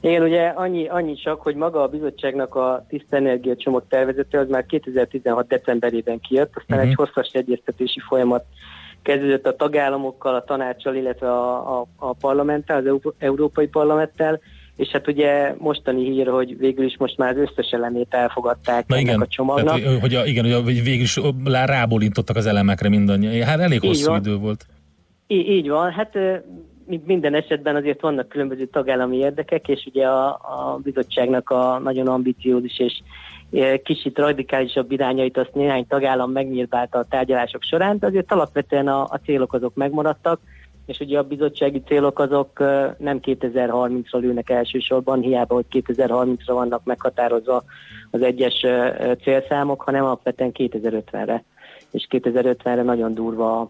Igen, 0.07 0.21
ugye 0.21 0.47
annyi, 0.47 0.87
annyi 0.87 1.15
csak, 1.15 1.41
hogy 1.41 1.55
maga 1.55 1.81
a 1.81 1.87
bizottságnak 1.87 2.55
a 2.55 2.85
tiszta 2.89 3.15
energia 3.15 3.55
csomag 3.55 3.83
tervezete 3.89 4.39
az 4.39 4.49
már 4.49 4.65
2016. 4.65 5.47
decemberében 5.47 6.19
kijött, 6.19 6.51
aztán 6.55 6.77
uh-huh. 6.77 6.91
egy 6.91 6.95
hosszas 6.95 7.29
egyeztetési 7.31 7.99
folyamat 8.07 8.45
kezdődött 9.01 9.47
a 9.47 9.55
tagállamokkal, 9.55 10.35
a 10.35 10.43
tanácssal, 10.43 10.95
illetve 10.95 11.31
a, 11.31 11.79
a, 11.79 11.87
a 11.95 12.13
parlamenttel, 12.13 12.83
az 12.85 13.13
Európai 13.17 13.67
Parlamenttel, 13.67 14.39
és 14.75 14.87
hát 14.87 15.07
ugye 15.07 15.55
mostani 15.57 16.03
hír, 16.03 16.27
hogy 16.27 16.57
végül 16.57 16.85
is 16.85 16.97
most 16.97 17.17
már 17.17 17.37
az 17.37 17.49
összes 17.49 17.71
elemét 17.71 18.13
elfogadták 18.13 18.87
Na 18.87 18.95
ennek 18.95 19.07
igen, 19.07 19.21
a 19.21 19.27
csomagnak. 19.27 19.79
Tehát, 19.79 19.99
hogy 19.99 20.15
a, 20.15 20.25
igen, 20.25 20.63
hogy 20.63 20.83
végül 20.83 21.03
is 21.03 21.19
rábólintottak 21.43 22.35
az 22.35 22.45
elemekre 22.45 22.89
mindannyian. 22.89 23.47
Hát 23.47 23.59
elég 23.59 23.83
így 23.83 23.89
hosszú 23.89 24.09
van. 24.09 24.19
idő 24.19 24.35
volt. 24.35 24.65
Í- 25.27 25.47
így 25.47 25.69
van, 25.69 25.91
hát 25.91 26.17
minden 27.05 27.33
esetben 27.33 27.75
azért 27.75 28.01
vannak 28.01 28.29
különböző 28.29 28.65
tagállami 28.65 29.17
érdekek, 29.17 29.67
és 29.67 29.85
ugye 29.85 30.07
a, 30.07 30.27
a 30.27 30.79
bizottságnak 30.83 31.49
a 31.49 31.79
nagyon 31.79 32.07
ambiciózus 32.07 32.79
és 32.79 33.01
e, 33.51 33.77
kicsit 33.77 34.17
radikálisabb 34.17 34.91
irányait 34.91 35.37
azt 35.37 35.53
néhány 35.53 35.87
tagállam 35.87 36.31
megnyírbálta 36.31 36.97
a 36.97 37.05
tárgyalások 37.09 37.63
során, 37.63 37.99
de 37.99 38.07
azért 38.07 38.31
alapvetően 38.31 38.87
a, 38.87 39.01
a 39.01 39.19
célok 39.25 39.53
azok 39.53 39.75
megmaradtak, 39.75 40.39
és 40.85 40.99
ugye 40.99 41.17
a 41.17 41.23
bizottsági 41.23 41.81
célok 41.85 42.19
azok 42.19 42.59
e, 42.59 42.95
nem 42.99 43.19
2030-ra 43.21 44.19
lőnek 44.19 44.49
elsősorban, 44.49 45.21
hiába, 45.21 45.53
hogy 45.53 45.65
2030-ra 45.71 46.51
vannak 46.51 46.83
meghatározva 46.83 47.63
az 48.11 48.21
egyes 48.21 48.63
e, 48.63 49.15
célszámok, 49.23 49.81
hanem 49.81 50.03
alapvetően 50.03 50.51
2050-re. 50.53 51.43
És 51.91 52.07
2050-re 52.09 52.83
nagyon 52.83 53.13
durva 53.13 53.69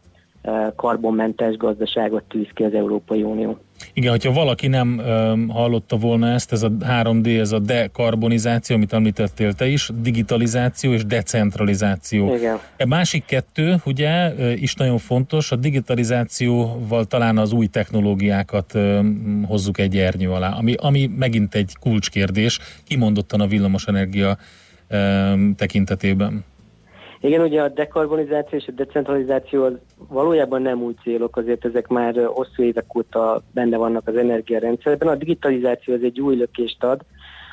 karbonmentes 0.75 1.57
gazdaságot 1.57 2.23
tűz 2.23 2.47
ki 2.53 2.63
az 2.63 2.73
Európai 2.73 3.23
Unió. 3.23 3.57
Igen, 3.93 4.12
hogyha 4.12 4.31
valaki 4.31 4.67
nem 4.67 5.01
um, 5.05 5.49
hallotta 5.49 5.97
volna 5.97 6.27
ezt, 6.27 6.51
ez 6.51 6.63
a 6.63 6.69
3D, 6.69 7.39
ez 7.39 7.51
a 7.51 7.60
dekarbonizáció, 7.60 8.75
amit 8.75 8.93
említettél 8.93 9.53
te 9.53 9.67
is, 9.67 9.89
digitalizáció 10.01 10.91
és 10.91 11.05
decentralizáció. 11.05 12.36
Igen. 12.36 12.60
E 12.77 12.86
másik 12.86 13.25
kettő, 13.25 13.75
ugye, 13.86 14.33
is 14.55 14.75
nagyon 14.75 14.97
fontos, 14.97 15.51
a 15.51 15.55
digitalizációval 15.55 17.05
talán 17.05 17.38
az 17.38 17.51
új 17.51 17.65
technológiákat 17.65 18.73
um, 18.73 19.43
hozzuk 19.47 19.77
egy 19.77 19.97
ernyő 19.97 20.31
alá, 20.31 20.49
ami, 20.49 20.73
ami 20.73 21.12
megint 21.17 21.55
egy 21.55 21.75
kulcskérdés, 21.79 22.60
kimondottan 22.83 23.41
a 23.41 23.47
villamosenergia 23.47 24.38
um, 24.89 25.55
tekintetében. 25.55 26.43
Igen, 27.21 27.41
ugye 27.41 27.62
a 27.62 27.69
dekarbonizáció 27.69 28.58
és 28.58 28.67
a 28.67 28.71
decentralizáció 28.71 29.63
az 29.63 29.73
valójában 30.10 30.62
nem 30.62 30.82
új 30.82 30.93
célok, 31.03 31.38
azért 31.38 31.65
ezek 31.65 31.88
már 31.88 32.25
hosszú 32.25 32.63
évek 32.63 32.95
óta 32.95 33.41
benne 33.51 33.77
vannak 33.77 34.08
az 34.08 34.15
energiarendszerben. 34.15 35.08
A 35.08 35.15
digitalizáció 35.15 35.93
az 35.93 36.03
egy 36.03 36.21
új 36.21 36.36
lökést 36.36 36.84
ad, 36.84 37.01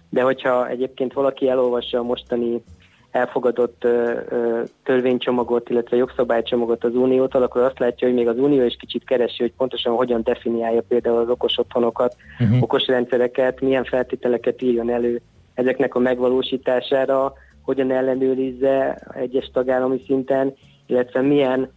de 0.09 0.23
hogyha 0.23 0.69
egyébként 0.69 1.13
valaki 1.13 1.49
elolvassa 1.49 1.99
a 1.99 2.03
mostani 2.03 2.63
elfogadott 3.11 3.85
ö, 3.85 4.13
ö, 4.29 4.63
törvénycsomagot, 4.83 5.71
illetve 5.71 5.97
jogszabálycsomagot 5.97 6.85
az 6.85 6.95
Uniótól, 6.95 7.43
akkor 7.43 7.63
azt 7.63 7.79
látja, 7.79 8.07
hogy 8.07 8.17
még 8.17 8.29
az 8.29 8.39
Unió 8.39 8.65
is 8.65 8.77
kicsit 8.77 9.05
keresi, 9.05 9.43
hogy 9.43 9.53
pontosan 9.57 9.95
hogyan 9.95 10.23
definiálja 10.23 10.83
például 10.89 11.19
az 11.19 11.29
okos 11.29 11.59
otthonokat, 11.59 12.17
uh-huh. 12.41 12.63
okos 12.63 12.87
rendszereket, 12.87 13.61
milyen 13.61 13.85
feltételeket 13.85 14.63
írjon 14.63 14.91
elő 14.91 15.21
ezeknek 15.55 15.95
a 15.95 15.99
megvalósítására, 15.99 17.33
hogyan 17.65 17.91
ellenőrizze 17.91 18.99
egyes 19.15 19.51
tagállami 19.53 20.03
szinten, 20.07 20.55
illetve 20.87 21.21
milyen 21.21 21.71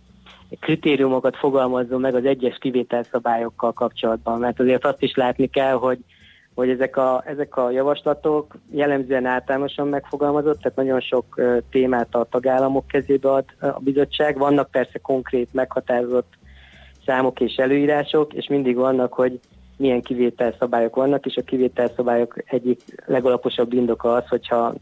kritériumokat 0.59 1.35
fogalmazzon 1.37 2.01
meg 2.01 2.15
az 2.15 2.25
egyes 2.25 2.57
kivételszabályokkal 2.57 3.73
kapcsolatban. 3.73 4.39
Mert 4.39 4.59
azért 4.59 4.85
azt 4.85 5.01
is 5.01 5.15
látni 5.15 5.47
kell, 5.47 5.73
hogy, 5.73 5.99
hogy 6.55 6.69
ezek, 6.69 6.97
a, 6.97 7.23
ezek 7.25 7.57
a 7.57 7.71
javaslatok 7.71 8.55
jellemzően 8.71 9.25
általánosan 9.25 9.87
megfogalmazott, 9.87 10.61
tehát 10.61 10.77
nagyon 10.77 10.99
sok 10.99 11.41
témát 11.71 12.15
a 12.15 12.27
tagállamok 12.29 12.87
kezébe 12.87 13.31
ad 13.31 13.45
a 13.59 13.79
bizottság. 13.79 14.37
Vannak 14.37 14.71
persze 14.71 14.99
konkrét, 14.99 15.53
meghatározott 15.53 16.33
számok 17.05 17.39
és 17.39 17.55
előírások, 17.55 18.33
és 18.33 18.47
mindig 18.47 18.75
vannak, 18.75 19.13
hogy 19.13 19.39
milyen 19.77 20.01
kivételszabályok 20.01 20.95
vannak, 20.95 21.25
és 21.25 21.35
a 21.35 21.41
kivételszabályok 21.41 22.35
egyik 22.45 22.81
legalaposabb 23.05 23.73
indoka 23.73 24.13
az, 24.13 24.27
hogyha 24.27 24.73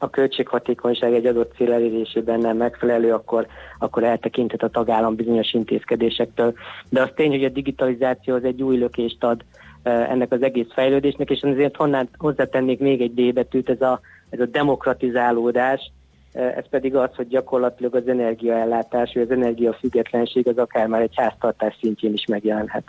a 0.00 0.10
költséghatékonyság 0.10 1.14
egy 1.14 1.26
adott 1.26 1.54
cél 1.56 1.72
elérésében 1.72 2.38
nem 2.38 2.56
megfelelő, 2.56 3.12
akkor, 3.12 3.46
akkor 3.78 4.04
eltekinthet 4.04 4.62
a 4.62 4.68
tagállam 4.68 5.14
bizonyos 5.14 5.52
intézkedésektől. 5.52 6.54
De 6.88 7.02
az 7.02 7.10
tény, 7.14 7.30
hogy 7.30 7.44
a 7.44 7.48
digitalizáció 7.48 8.34
az 8.34 8.44
egy 8.44 8.62
új 8.62 8.76
lökést 8.76 9.24
ad 9.24 9.44
ennek 9.82 10.32
az 10.32 10.42
egész 10.42 10.68
fejlődésnek, 10.70 11.30
és 11.30 11.42
azért 11.42 11.76
honnan 11.76 12.08
hozzátennék 12.16 12.78
még 12.78 13.00
egy 13.00 13.14
D 13.14 13.34
betűt, 13.34 13.68
ez 13.68 13.80
a, 13.80 14.00
ez 14.30 14.40
a 14.40 14.46
demokratizálódás, 14.46 15.92
ez 16.32 16.68
pedig 16.70 16.94
az, 16.94 17.10
hogy 17.14 17.28
gyakorlatilag 17.28 17.94
az 17.94 18.08
energiaellátás, 18.08 19.10
vagy 19.14 19.22
az 19.22 19.30
energiafüggetlenség 19.30 20.48
az 20.48 20.58
akár 20.58 20.86
már 20.86 21.00
egy 21.00 21.14
háztartás 21.14 21.76
szintjén 21.80 22.12
is 22.12 22.24
megjelenhet. 22.26 22.84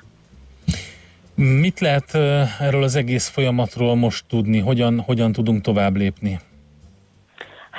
Mit 1.35 1.79
lehet 1.79 2.13
erről 2.59 2.83
az 2.83 2.95
egész 2.95 3.27
folyamatról 3.27 3.95
most 3.95 4.25
tudni? 4.27 4.59
Hogyan, 4.59 4.99
hogyan 4.99 5.31
tudunk 5.31 5.61
tovább 5.61 5.95
lépni? 5.95 6.39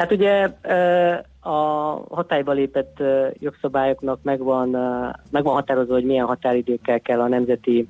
Hát 0.01 0.13
ugye 0.13 0.49
a 1.41 1.51
hatályba 2.11 2.53
lépett 2.53 3.03
jogszabályoknak 3.33 4.23
megvan, 4.23 4.69
megvan 5.31 5.55
határozva, 5.55 5.95
hogy 5.95 6.05
milyen 6.05 6.27
határidőkkel 6.27 7.01
kell 7.01 7.21
a 7.21 7.29
nemzeti 7.29 7.89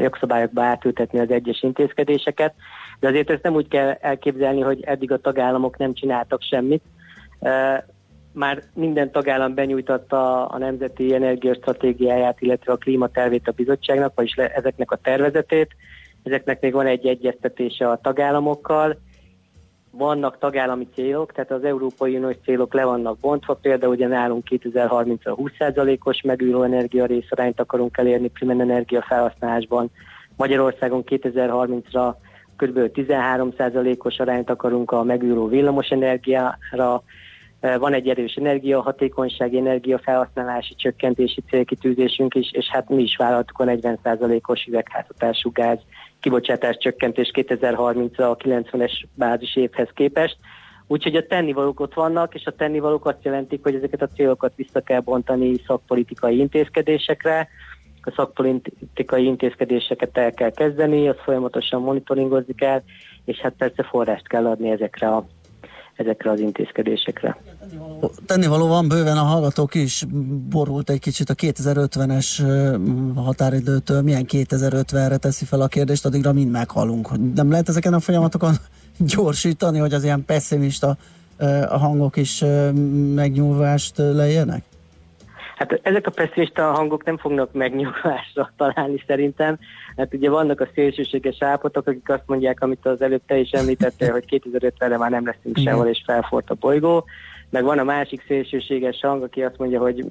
jogszabályokba 0.00 0.62
átültetni 0.62 1.18
az 1.18 1.30
egyes 1.30 1.62
intézkedéseket, 1.62 2.54
de 3.00 3.08
azért 3.08 3.30
ezt 3.30 3.42
nem 3.42 3.54
úgy 3.54 3.68
kell 3.68 3.90
elképzelni, 4.00 4.60
hogy 4.60 4.82
eddig 4.84 5.12
a 5.12 5.20
tagállamok 5.20 5.76
nem 5.76 5.92
csináltak 5.92 6.42
semmit. 6.42 6.82
Már 8.32 8.62
minden 8.74 9.10
tagállam 9.10 9.54
benyújtotta 9.54 10.46
a 10.46 10.58
nemzeti 10.58 11.14
energiastratégiáját, 11.14 12.40
illetve 12.40 12.72
a 12.72 12.76
klímatervét 12.76 13.48
a 13.48 13.52
bizottságnak, 13.52 14.12
vagyis 14.14 14.34
ezeknek 14.34 14.90
a 14.90 14.96
tervezetét. 15.02 15.68
Ezeknek 16.22 16.60
még 16.60 16.72
van 16.72 16.86
egy 16.86 17.06
egyeztetése 17.06 17.90
a 17.90 18.00
tagállamokkal, 18.02 18.96
vannak 19.90 20.38
tagállami 20.38 20.88
célok, 20.94 21.32
tehát 21.32 21.50
az 21.50 21.64
Európai 21.64 22.16
Uniós 22.16 22.36
célok 22.44 22.74
le 22.74 22.84
vannak 22.84 23.18
bontva, 23.18 23.54
például 23.54 23.92
ugye 23.92 24.06
nálunk 24.06 24.46
2030-ra 24.50 25.50
20%-os 25.58 26.20
megújuló 26.22 26.62
energia 26.62 27.06
részarányt 27.06 27.60
akarunk 27.60 27.96
elérni 27.96 28.28
primer 28.28 28.60
energia 28.60 29.02
felhasználásban, 29.02 29.90
Magyarországon 30.36 31.04
2030-ra 31.06 32.14
kb. 32.56 32.78
13%-os 32.94 34.18
arányt 34.18 34.50
akarunk 34.50 34.90
a 34.90 35.02
megújuló 35.02 35.46
villamos 35.46 35.88
energiára, 35.88 37.02
van 37.60 37.92
egy 37.92 38.08
erős 38.08 38.34
energiahatékonyság, 38.34 39.54
energiafelhasználási 39.54 40.74
csökkentési 40.74 41.42
célkitűzésünk 41.48 42.34
is, 42.34 42.50
és 42.52 42.68
hát 42.68 42.88
mi 42.88 43.02
is 43.02 43.16
vállaltuk 43.16 43.58
a 43.58 43.64
40%-os 43.64 44.64
üvegházhatású 44.64 45.50
gáz 45.52 45.78
kibocsátás 46.20 46.76
csökkentés 46.76 47.30
2030-ra 47.34 48.30
a 48.30 48.36
90-es 48.36 48.92
bázis 49.14 49.56
évhez 49.56 49.88
képest. 49.94 50.36
Úgyhogy 50.86 51.16
a 51.16 51.26
tennivalók 51.26 51.80
ott 51.80 51.94
vannak, 51.94 52.34
és 52.34 52.46
a 52.46 52.54
tennivalók 52.54 53.06
azt 53.06 53.24
jelentik, 53.24 53.62
hogy 53.62 53.74
ezeket 53.74 54.02
a 54.02 54.08
célokat 54.08 54.52
vissza 54.56 54.80
kell 54.80 55.00
bontani 55.00 55.54
szakpolitikai 55.66 56.38
intézkedésekre, 56.38 57.48
a 58.02 58.12
szakpolitikai 58.16 59.24
intézkedéseket 59.24 60.18
el 60.18 60.32
kell 60.32 60.50
kezdeni, 60.50 61.08
azt 61.08 61.20
folyamatosan 61.20 61.82
monitoringozni 61.82 62.54
kell, 62.54 62.82
és 63.24 63.38
hát 63.38 63.54
persze 63.58 63.82
forrást 63.82 64.28
kell 64.28 64.46
adni 64.46 64.70
ezekre 64.70 65.08
a 65.08 65.26
ezekre 66.00 66.30
az 66.30 66.40
intézkedésekre. 66.40 67.36
Tennivaló 68.26 68.66
van 68.66 68.88
bőven 68.88 69.16
a 69.16 69.22
hallgatók 69.22 69.74
is 69.74 70.04
borult 70.50 70.90
egy 70.90 71.00
kicsit 71.00 71.30
a 71.30 71.34
2050-es 71.34 72.26
határidőtől, 73.14 74.02
milyen 74.02 74.24
2050-re 74.28 75.16
teszi 75.16 75.44
fel 75.44 75.60
a 75.60 75.68
kérdést, 75.68 76.06
addigra 76.06 76.32
mind 76.32 76.50
meghalunk. 76.50 77.34
Nem 77.34 77.50
lehet 77.50 77.68
ezeken 77.68 77.94
a 77.94 78.00
folyamatokon 78.00 78.54
gyorsítani, 79.14 79.78
hogy 79.78 79.92
az 79.92 80.04
ilyen 80.04 80.24
pessimista 80.24 80.96
hangok 81.68 82.16
is 82.16 82.44
megnyúlvást 83.14 83.96
lejjenek? 83.96 84.62
Hát 85.60 85.80
ezek 85.82 86.06
a 86.06 86.10
pessimista 86.10 86.72
hangok 86.72 87.04
nem 87.04 87.16
fognak 87.16 87.52
megnyugvásra 87.52 88.52
találni 88.56 89.04
szerintem. 89.06 89.58
Hát 89.96 90.14
ugye 90.14 90.30
vannak 90.30 90.60
a 90.60 90.68
szélsőséges 90.74 91.36
állapotok, 91.42 91.86
akik 91.86 92.08
azt 92.08 92.22
mondják, 92.26 92.60
amit 92.60 92.86
az 92.86 93.02
előbb 93.02 93.20
te 93.26 93.36
is 93.36 93.50
említettél, 93.50 94.12
hogy 94.12 94.40
2050-re 94.44 94.96
már 94.96 95.10
nem 95.10 95.26
leszünk 95.26 95.58
Igen. 95.58 95.72
sehol, 95.72 95.86
és 95.86 96.02
felfort 96.06 96.50
a 96.50 96.54
bolygó. 96.54 97.04
Meg 97.50 97.64
van 97.64 97.78
a 97.78 97.84
másik 97.84 98.24
szélsőséges 98.26 99.00
hang, 99.00 99.22
aki 99.22 99.42
azt 99.42 99.58
mondja, 99.58 99.80
hogy 99.80 100.04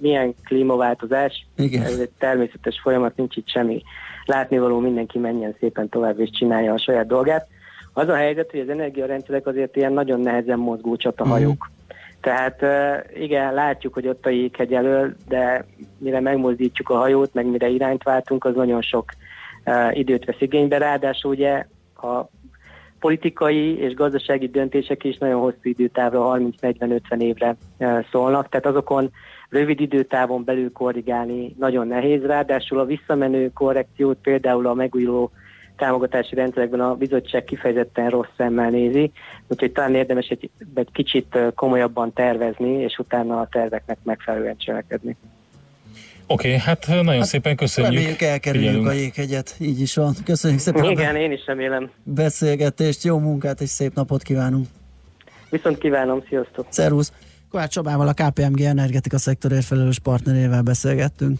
milyen 0.00 0.34
klímaváltozás, 0.44 1.46
Igen. 1.56 1.82
ez 1.82 1.98
egy 1.98 2.12
természetes 2.18 2.80
folyamat, 2.80 3.16
nincs 3.16 3.36
itt 3.36 3.48
semmi 3.48 3.82
látnivaló, 4.24 4.78
mindenki 4.78 5.18
menjen 5.18 5.56
szépen 5.60 5.88
tovább 5.88 6.20
és 6.20 6.30
csinálja 6.30 6.72
a 6.72 6.78
saját 6.78 7.06
dolgát. 7.06 7.46
Az 7.92 8.08
a 8.08 8.14
helyzet, 8.14 8.50
hogy 8.50 8.60
az 8.60 8.68
energiarendszerek 8.68 9.46
azért 9.46 9.76
ilyen 9.76 9.92
nagyon 9.92 10.20
nehezen 10.20 10.58
mozgó 10.58 10.96
csatahajók. 10.96 11.68
Mm. 11.70 11.73
Tehát 12.24 12.64
igen, 13.14 13.54
látjuk, 13.54 13.94
hogy 13.94 14.08
ott 14.08 14.26
a 14.26 14.30
jéghegy 14.30 14.74
elől, 14.74 15.14
de 15.28 15.64
mire 15.98 16.20
megmozdítjuk 16.20 16.88
a 16.88 16.96
hajót, 16.96 17.34
meg 17.34 17.46
mire 17.46 17.68
irányt 17.68 18.02
váltunk, 18.02 18.44
az 18.44 18.54
nagyon 18.54 18.82
sok 18.82 19.04
időt 19.90 20.24
vesz 20.24 20.40
igénybe. 20.40 20.78
Ráadásul 20.78 21.30
ugye 21.30 21.66
a 21.96 22.28
politikai 23.00 23.78
és 23.78 23.94
gazdasági 23.94 24.48
döntések 24.48 25.04
is 25.04 25.18
nagyon 25.18 25.40
hosszú 25.40 25.58
időtávra, 25.62 26.36
30-40-50 26.60 27.20
évre 27.20 27.56
szólnak, 28.10 28.48
tehát 28.48 28.66
azokon 28.66 29.10
rövid 29.48 29.80
időtávon 29.80 30.44
belül 30.44 30.72
korrigálni 30.72 31.54
nagyon 31.58 31.86
nehéz. 31.86 32.22
Ráadásul 32.22 32.78
a 32.78 32.84
visszamenő 32.84 33.50
korrekciót 33.52 34.18
például 34.22 34.66
a 34.66 34.74
megújuló 34.74 35.30
támogatási 35.76 36.34
rendszerekben 36.34 36.80
a 36.80 36.94
bizottság 36.94 37.44
kifejezetten 37.44 38.10
rossz 38.10 38.28
szemmel 38.36 38.70
nézi, 38.70 39.12
úgyhogy 39.46 39.72
talán 39.72 39.94
érdemes 39.94 40.26
egy, 40.26 40.50
egy 40.74 40.88
kicsit 40.92 41.38
komolyabban 41.54 42.12
tervezni, 42.12 42.70
és 42.70 42.98
utána 42.98 43.40
a 43.40 43.48
terveknek 43.50 43.98
megfelelően 44.02 44.56
cselekedni. 44.56 45.16
Oké, 46.26 46.48
okay, 46.48 46.60
hát 46.60 46.86
nagyon 46.86 47.06
hát 47.06 47.24
szépen 47.24 47.56
köszönjük. 47.56 47.94
Reméljük 47.94 48.22
elkerüljük 48.22 48.70
Figyelünk. 48.70 48.90
a 48.90 48.92
jéghegyet, 49.00 49.56
így 49.60 49.80
is 49.80 49.94
van. 49.94 50.14
Köszönjük 50.24 50.60
szépen. 50.60 50.84
Igen, 50.84 51.16
én 51.16 51.32
is 51.32 51.46
remélem. 51.46 51.90
Beszélgetést, 52.02 53.04
jó 53.04 53.18
munkát 53.18 53.60
és 53.60 53.68
szép 53.68 53.94
napot 53.94 54.22
kívánunk. 54.22 54.66
Viszont 55.50 55.78
kívánom, 55.78 56.22
sziasztok. 56.28 56.66
Szervusz. 56.68 57.12
Kovács 57.50 57.70
Csabával, 57.70 58.08
a 58.08 58.12
KPMG 58.12 58.60
energetika 58.60 59.18
szektorért 59.18 59.64
felelős 59.64 59.98
partnerével 59.98 60.62
beszélgettünk. 60.62 61.38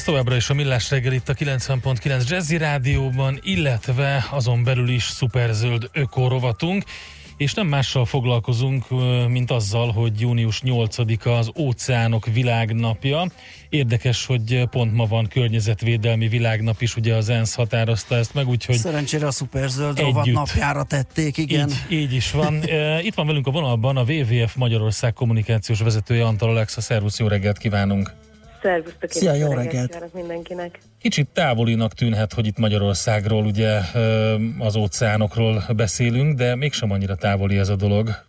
Ez 0.00 0.06
továbbra 0.06 0.36
is 0.36 0.50
a 0.50 0.54
Millás 0.54 0.90
reggel 0.90 1.12
itt 1.12 1.28
a 1.28 1.34
90.9 1.34 2.28
Jazzy 2.28 2.56
Rádióban, 2.56 3.38
illetve 3.42 4.26
azon 4.30 4.64
belül 4.64 4.88
is 4.88 5.02
szuperzöld 5.02 5.88
ökorovatunk. 5.92 6.84
És 7.36 7.54
nem 7.54 7.66
mással 7.66 8.04
foglalkozunk, 8.04 8.84
mint 9.28 9.50
azzal, 9.50 9.92
hogy 9.92 10.20
június 10.20 10.62
8-a 10.64 11.28
az 11.28 11.50
óceánok 11.58 12.26
világnapja. 12.26 13.26
Érdekes, 13.68 14.26
hogy 14.26 14.64
pont 14.70 14.94
ma 14.94 15.06
van 15.06 15.26
környezetvédelmi 15.26 16.28
világnap 16.28 16.80
is, 16.80 16.96
ugye 16.96 17.14
az 17.14 17.28
ENSZ 17.28 17.54
határozta 17.54 18.16
ezt 18.16 18.34
meg, 18.34 18.48
úgyhogy... 18.48 18.76
Szerencsére 18.76 19.26
a 19.26 19.30
szuperzöld 19.30 19.98
rovat 19.98 20.26
napjára 20.26 20.82
tették, 20.82 21.36
igen. 21.36 21.68
Így, 21.68 21.98
így 21.98 22.12
is 22.12 22.30
van. 22.30 22.62
Itt 23.08 23.14
van 23.14 23.26
velünk 23.26 23.46
a 23.46 23.50
vonalban 23.50 23.96
a 23.96 24.02
WWF 24.02 24.54
Magyarország 24.54 25.12
kommunikációs 25.12 25.80
vezetője 25.80 26.24
Antal 26.24 26.48
Alexa. 26.48 26.80
Szervusz, 26.80 27.18
jó 27.18 27.26
reggelt 27.26 27.58
kívánunk! 27.58 28.19
Szervusztok, 28.62 29.10
Szia, 29.10 29.32
jó 29.34 29.52
reggelt! 29.52 30.14
mindenkinek! 30.14 30.78
Kicsit 30.98 31.28
távolinak 31.28 31.92
tűnhet, 31.92 32.32
hogy 32.32 32.46
itt 32.46 32.58
Magyarországról, 32.58 33.44
ugye 33.44 33.78
az 34.58 34.76
óceánokról 34.76 35.64
beszélünk, 35.76 36.36
de 36.36 36.54
mégsem 36.54 36.90
annyira 36.90 37.14
távoli 37.14 37.58
ez 37.58 37.68
a 37.68 37.76
dolog. 37.76 38.28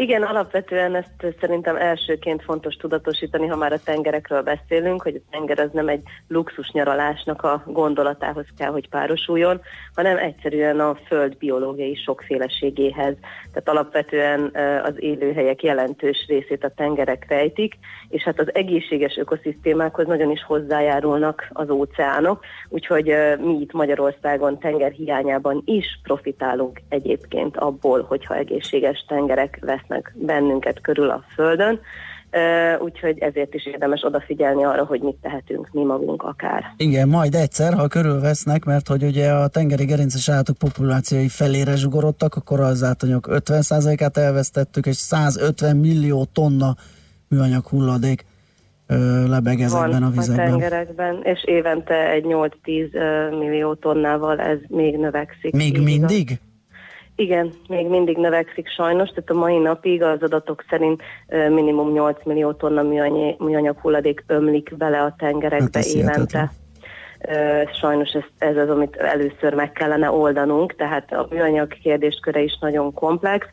Igen, 0.00 0.22
alapvetően 0.22 0.94
ezt 0.94 1.34
szerintem 1.40 1.76
elsőként 1.76 2.42
fontos 2.42 2.74
tudatosítani, 2.74 3.46
ha 3.46 3.56
már 3.56 3.72
a 3.72 3.80
tengerekről 3.84 4.42
beszélünk, 4.42 5.02
hogy 5.02 5.14
a 5.14 5.28
tenger 5.30 5.58
az 5.58 5.70
nem 5.72 5.88
egy 5.88 6.02
luxus 6.28 6.70
nyaralásnak 6.70 7.42
a 7.42 7.62
gondolatához 7.66 8.44
kell, 8.56 8.70
hogy 8.70 8.88
párosuljon, 8.88 9.60
hanem 9.94 10.16
egyszerűen 10.16 10.80
a 10.80 10.96
föld 11.06 11.36
biológiai 11.36 11.94
sokféleségéhez. 11.94 13.14
Tehát 13.52 13.68
alapvetően 13.68 14.50
az 14.84 14.94
élőhelyek 14.96 15.62
jelentős 15.62 16.24
részét 16.28 16.64
a 16.64 16.72
tengerek 16.76 17.26
rejtik, 17.28 17.74
és 18.08 18.22
hát 18.22 18.40
az 18.40 18.54
egészséges 18.54 19.16
ökoszisztémákhoz 19.16 20.06
nagyon 20.06 20.30
is 20.30 20.44
hozzájárulnak 20.44 21.48
az 21.52 21.70
óceánok, 21.70 22.44
úgyhogy 22.68 23.14
mi 23.40 23.60
itt 23.60 23.72
Magyarországon 23.72 24.58
tenger 24.58 24.90
hiányában 24.90 25.62
is 25.64 26.00
profitálunk 26.02 26.80
egyébként 26.88 27.56
abból, 27.56 28.02
hogyha 28.02 28.36
egészséges 28.36 29.04
tengerek 29.08 29.58
vesznek 29.60 29.86
bennünket 30.14 30.80
körül 30.80 31.10
a 31.10 31.24
Földön, 31.34 31.80
úgyhogy 32.78 33.18
ezért 33.18 33.54
is 33.54 33.66
érdemes 33.66 34.04
odafigyelni 34.04 34.64
arra, 34.64 34.84
hogy 34.84 35.00
mit 35.00 35.16
tehetünk 35.22 35.68
mi 35.72 35.84
magunk 35.84 36.22
akár. 36.22 36.64
Igen, 36.76 37.08
majd 37.08 37.34
egyszer, 37.34 37.74
ha 37.74 37.88
körülvesznek, 37.88 38.64
mert 38.64 38.88
hogy 38.88 39.02
ugye 39.02 39.32
a 39.32 39.48
tengeri 39.48 39.84
gerinces 39.84 40.28
állatok 40.28 40.56
populációi 40.56 41.28
felére 41.28 41.76
zsugorodtak, 41.76 42.34
akkor 42.34 42.60
az 42.60 42.82
átanyok 42.82 43.26
50%-át 43.30 44.16
elvesztettük, 44.16 44.86
és 44.86 44.96
150 44.96 45.76
millió 45.76 46.24
tonna 46.32 46.74
műanyag 47.28 47.66
hulladék 47.66 48.24
lebeg 49.26 49.60
ezekben 49.60 50.02
a 50.02 50.10
vizekben. 50.10 50.46
a 50.46 50.50
tengerekben, 50.50 51.20
és 51.22 51.44
évente 51.44 52.10
egy 52.10 52.24
8-10 52.26 53.38
millió 53.38 53.74
tonnával 53.74 54.40
ez 54.40 54.58
még 54.68 54.96
növekszik. 54.96 55.52
Még 55.52 55.82
mindig? 55.82 56.40
Igen, 57.20 57.52
még 57.68 57.86
mindig 57.86 58.16
növekszik 58.16 58.68
sajnos, 58.68 59.08
tehát 59.08 59.30
a 59.30 59.34
mai 59.34 59.58
napig 59.58 60.02
az 60.02 60.22
adatok 60.22 60.64
szerint 60.68 61.02
minimum 61.48 61.92
8 61.92 62.24
millió 62.24 62.52
tonna 62.52 62.82
műanyag 63.38 63.78
hulladék 63.80 64.24
ömlik 64.26 64.76
bele 64.76 65.00
a 65.00 65.14
tengerekbe 65.18 65.78
hát 65.78 65.84
évente. 65.84 66.50
Sajnos 67.80 68.10
ez, 68.10 68.22
ez 68.38 68.56
az, 68.56 68.68
amit 68.68 68.96
először 68.96 69.54
meg 69.54 69.72
kellene 69.72 70.10
oldanunk, 70.10 70.74
tehát 70.76 71.12
a 71.12 71.26
műanyag 71.30 71.68
kérdésköre 71.82 72.40
is 72.40 72.58
nagyon 72.60 72.92
komplex, 72.92 73.46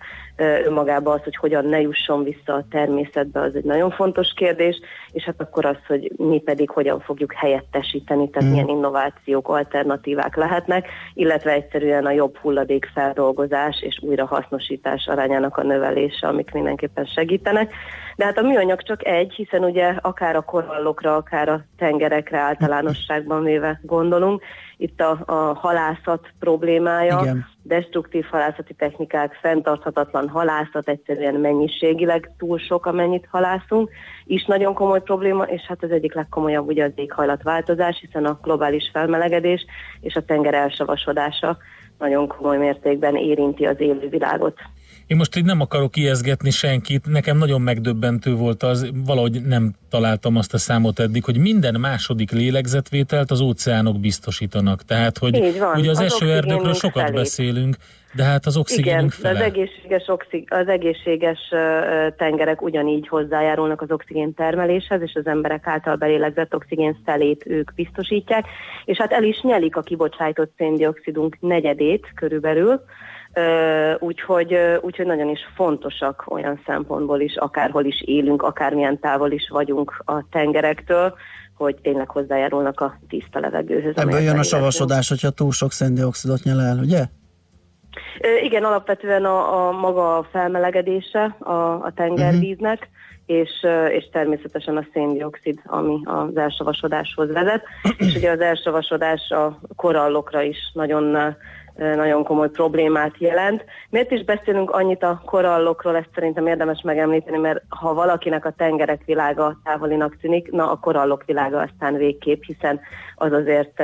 önmagában 0.66 1.13
az, 1.13 1.24
hogy 1.24 1.36
hogyan 1.36 1.66
ne 1.66 1.82
jusson 1.82 2.24
vissza 2.24 2.53
a 2.53 2.66
természetbe, 2.70 3.39
az 3.39 3.55
egy 3.55 3.63
nagyon 3.63 3.91
fontos 3.91 4.34
kérdés, 4.36 4.80
és 5.16 5.24
hát 5.24 5.41
akkor 5.41 5.66
az, 5.66 5.78
hogy 5.88 6.11
mi 6.18 6.39
pedig 6.39 6.70
hogyan 6.70 6.99
fogjuk 6.99 7.34
helyettesíteni, 7.34 8.30
tehát 8.30 8.49
mm. 8.49 8.51
milyen 8.51 8.68
innovációk, 8.68 9.47
alternatívák 9.47 10.36
lehetnek, 10.36 10.88
illetve 11.13 11.51
egyszerűen 11.51 12.05
a 12.05 12.11
jobb 12.11 12.38
hulladék 12.38 12.89
feldolgozás 12.93 13.82
és 13.82 13.99
újrahasznosítás 14.01 15.07
arányának 15.07 15.57
a 15.57 15.63
növelése, 15.63 16.28
amik 16.28 16.51
mindenképpen 16.51 17.05
segítenek. 17.05 17.74
De 18.16 18.26
hát 18.26 18.38
a 18.38 18.41
műanyag 18.41 18.82
csak 18.82 19.05
egy, 19.05 19.34
hiszen 19.34 19.63
ugye 19.63 19.93
akár 20.01 20.36
a 20.36 20.41
korallokra, 20.41 21.16
akár 21.16 21.49
a 21.49 21.66
tengerekre 21.78 22.38
általánosságban 22.38 23.43
véve 23.43 23.80
gondolunk, 23.84 24.41
itt 24.78 25.01
a, 25.01 25.24
a 25.26 25.53
halászat 25.53 26.28
problémája, 26.39 27.20
Igen. 27.22 27.45
destruktív 27.63 28.26
halászati 28.26 28.74
technikák, 28.74 29.34
fenntarthatatlan 29.41 30.30
halászat, 30.30 30.89
egyszerűen 30.89 31.36
mennyiségileg 31.36 32.32
túl 32.38 32.57
sok, 32.57 32.86
amennyit 32.86 33.28
halászunk, 33.32 33.89
is 34.26 34.45
nagyon 34.45 34.74
komoly 34.74 35.03
probléma, 35.06 35.43
és 35.43 35.62
hát 35.62 35.84
az 35.84 35.91
egyik 35.91 36.14
legkomolyabb 36.14 36.68
ugye 36.68 36.84
az 36.84 36.91
éghajlatváltozás, 36.95 37.99
hiszen 37.99 38.26
a 38.26 38.39
globális 38.41 38.89
felmelegedés 38.93 39.66
és 39.99 40.16
a 40.16 40.26
tenger 40.26 40.53
elsavasodása 40.53 41.58
nagyon 41.97 42.28
komoly 42.28 42.58
mértékben 42.58 43.16
érinti 43.16 43.66
az 43.66 43.80
élővilágot. 43.80 44.60
Én 45.08 45.18
most 45.18 45.36
így 45.36 45.45
nem 45.45 45.62
akarok 45.62 45.95
ijeszgetni 45.95 46.49
senkit, 46.49 47.06
nekem 47.06 47.38
nagyon 47.38 47.62
megdöbbentő 47.62 48.36
volt 48.36 48.64
az, 48.64 48.91
valahogy 49.06 49.41
nem 49.41 49.74
találtam 49.89 50.36
azt 50.36 50.53
a 50.53 50.58
számot 50.58 50.99
eddig, 50.99 51.24
hogy 51.24 51.38
minden 51.38 51.80
második 51.80 52.32
lélegzetvételt 52.32 53.32
az 53.32 53.39
óceánok 53.39 53.99
biztosítanak. 53.99 54.84
Tehát, 54.84 55.18
hogy 55.18 55.60
van, 55.60 55.80
ugye 55.80 55.89
az, 55.89 55.99
az 55.99 56.14
esőerdőkről 56.14 56.74
sokat 56.74 57.01
felét. 57.01 57.16
beszélünk, 57.16 57.76
de 58.16 58.24
hát 58.24 58.45
az 58.45 58.58
oxigénünk 58.58 59.14
Igen, 59.14 59.34
fele. 59.34 59.39
az 59.39 59.45
egészséges, 59.45 60.08
oxig, 60.08 60.47
az 60.49 60.68
egészséges 60.68 61.39
tengerek 62.18 62.62
ugyanígy 62.62 63.08
hozzájárulnak 63.08 63.82
az 63.82 63.91
oxigén 63.91 64.34
termeléshez, 64.34 65.01
és 65.01 65.14
az 65.14 65.28
emberek 65.28 65.68
által 65.68 65.95
belélegzett 65.95 66.56
oxigén 66.56 66.97
szelét 67.06 67.43
ők 67.47 67.74
biztosítják, 67.74 68.45
és 68.86 68.97
hát 68.97 69.12
el 69.12 69.24
is 69.24 69.41
nyelik 69.41 69.76
a 69.76 69.82
kibocsájtott 69.82 70.51
széndiokszidunk 70.58 71.38
negyedét 71.39 72.12
körülbelül, 72.16 72.82
Úgyhogy, 74.00 74.58
úgyhogy 74.82 75.06
nagyon 75.06 75.30
is 75.30 75.40
fontosak 75.56 76.24
olyan 76.28 76.62
szempontból 76.66 77.20
is, 77.20 77.36
akárhol 77.36 77.86
is 77.86 78.02
élünk, 78.06 78.42
akármilyen 78.42 79.00
távol 79.00 79.32
is 79.32 79.50
vagyunk 79.50 80.02
a 80.06 80.26
tengerektől, 80.32 81.14
hogy 81.58 81.76
tényleg 81.82 82.10
hozzájárulnak 82.10 82.80
a 82.80 83.00
tiszta 83.10 83.40
levegőhöz. 83.40 83.98
Ebből 83.98 84.20
jön 84.20 84.38
a 84.38 84.44
savasodás, 84.44 85.10
hogyha 85.10 85.30
túl 85.30 85.52
sok 85.52 85.72
széndiokszidot 85.72 86.44
nyel 86.44 86.62
el, 86.62 86.78
ugye? 86.78 87.06
Igen, 88.44 88.64
alapvetően 88.64 89.26
a, 89.26 89.68
a 89.68 89.72
maga 89.72 90.18
a 90.18 90.28
felmelegedése 90.32 91.36
a, 91.40 91.52
a 91.54 91.92
tengervíznek, 91.96 92.78
uh-huh. 92.78 93.42
és, 93.42 93.50
és 93.90 94.10
természetesen 94.12 94.78
a 94.78 94.88
széndiokszid, 94.94 95.60
ami 95.66 96.00
az 96.04 96.38
elsavasodáshoz 96.38 97.32
vezet. 97.32 97.64
és 97.98 98.16
ugye 98.16 98.32
az 98.32 98.40
elsavasodás 98.40 99.30
a 99.30 99.60
korallokra 99.76 100.42
is 100.42 100.58
nagyon 100.74 101.36
nagyon 101.76 102.24
komoly 102.24 102.50
problémát 102.50 103.14
jelent. 103.18 103.66
Miért 103.90 104.12
is 104.12 104.24
beszélünk 104.24 104.72
annyit 104.72 105.04
a 105.04 105.22
korallokról, 105.26 105.96
ezt 105.96 106.10
szerintem 106.14 106.48
érdemes 106.48 106.82
megemlíteni, 106.82 107.38
mert 107.38 107.62
ha 107.70 107.94
valakinek 107.94 108.46
a 108.46 108.54
tengerek 108.58 109.02
világa 109.06 109.60
távolinak 109.64 110.18
tűnik, 110.22 110.52
na 110.52 110.72
a 110.72 110.80
korallok 110.80 111.24
világa 111.26 111.60
aztán 111.60 111.94
végképp, 111.96 112.44
hiszen 112.44 112.80
az 113.16 113.32
azért 113.32 113.84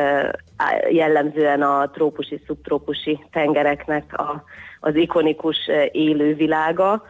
jellemzően 0.90 1.62
a 1.62 1.90
trópusi, 1.90 2.42
szubtrópusi 2.46 3.26
tengereknek 3.32 4.20
a, 4.20 4.44
az 4.80 4.96
ikonikus 4.96 5.70
élővilága. 5.92 7.04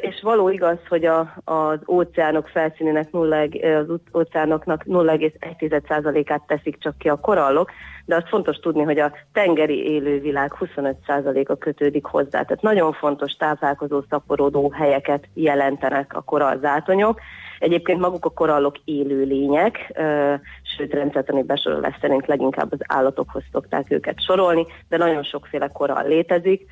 És 0.00 0.20
való 0.22 0.48
igaz, 0.48 0.78
hogy 0.88 1.04
a, 1.04 1.34
az 1.44 1.78
óceánok 1.88 2.48
felszínének 2.48 3.10
0, 3.10 3.36
az 3.62 3.86
óceánoknak 4.14 4.84
0,1%-át 4.86 6.46
teszik 6.46 6.78
csak 6.78 6.98
ki 6.98 7.08
a 7.08 7.20
korallok, 7.20 7.70
de 8.04 8.16
azt 8.16 8.28
fontos 8.28 8.56
tudni, 8.56 8.82
hogy 8.82 8.98
a 8.98 9.12
tengeri 9.32 9.90
élővilág 9.92 10.52
25%-a 10.60 11.56
kötődik 11.56 12.04
hozzá. 12.04 12.42
Tehát 12.42 12.62
nagyon 12.62 12.92
fontos 12.92 13.32
táplálkozó, 13.32 14.02
szaporodó 14.10 14.70
helyeket 14.70 15.28
jelentenek 15.34 16.16
a 16.16 16.20
korallzátonyok. 16.20 17.20
Egyébként 17.58 18.00
maguk 18.00 18.24
a 18.24 18.30
korallok 18.30 18.76
élő 18.84 19.24
lények, 19.24 20.00
sőt 20.76 20.92
rendszertani 20.92 21.42
besorolás 21.42 21.96
szerint 22.00 22.26
leginkább 22.26 22.72
az 22.72 22.80
állatokhoz 22.86 23.42
szokták 23.52 23.90
őket 23.90 24.22
sorolni, 24.22 24.66
de 24.88 24.96
nagyon 24.96 25.22
sokféle 25.22 25.68
korall 25.68 26.06
létezik 26.06 26.66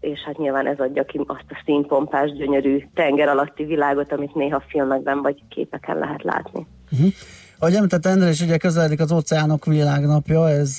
és 0.00 0.20
hát 0.24 0.38
nyilván 0.38 0.66
ez 0.66 0.78
adja 0.78 1.04
ki 1.04 1.20
azt 1.26 1.44
a 1.48 1.62
színpompás, 1.64 2.32
gyönyörű 2.32 2.84
tenger 2.94 3.28
alatti 3.28 3.64
világot, 3.64 4.12
amit 4.12 4.34
néha 4.34 4.62
filmekben 4.68 5.22
vagy 5.22 5.42
képeken 5.48 5.98
lehet 5.98 6.22
látni. 6.22 6.66
Uh-huh. 6.92 7.08
Ahogy 7.58 7.74
említett 7.74 8.06
Andrés, 8.06 8.40
ugye 8.40 8.56
közeledik 8.56 9.00
az 9.00 9.12
óceánok 9.12 9.64
világnapja, 9.64 10.48
ez 10.48 10.76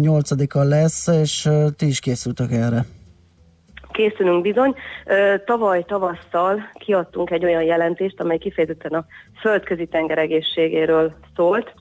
nyolcadika 0.00 0.62
lesz, 0.62 1.06
és 1.06 1.48
ti 1.76 1.86
is 1.86 2.00
készültök 2.00 2.52
erre. 2.52 2.84
Készülünk 3.92 4.42
bizony. 4.42 4.74
Tavaly 5.44 5.84
tavasszal 5.86 6.60
kiadtunk 6.74 7.30
egy 7.30 7.44
olyan 7.44 7.62
jelentést, 7.62 8.20
amely 8.20 8.38
kifejezetten 8.38 8.92
a 8.92 9.04
földközi 9.40 9.86
tenger 9.86 10.18
egészségéről 10.18 11.12
szólt, 11.36 11.74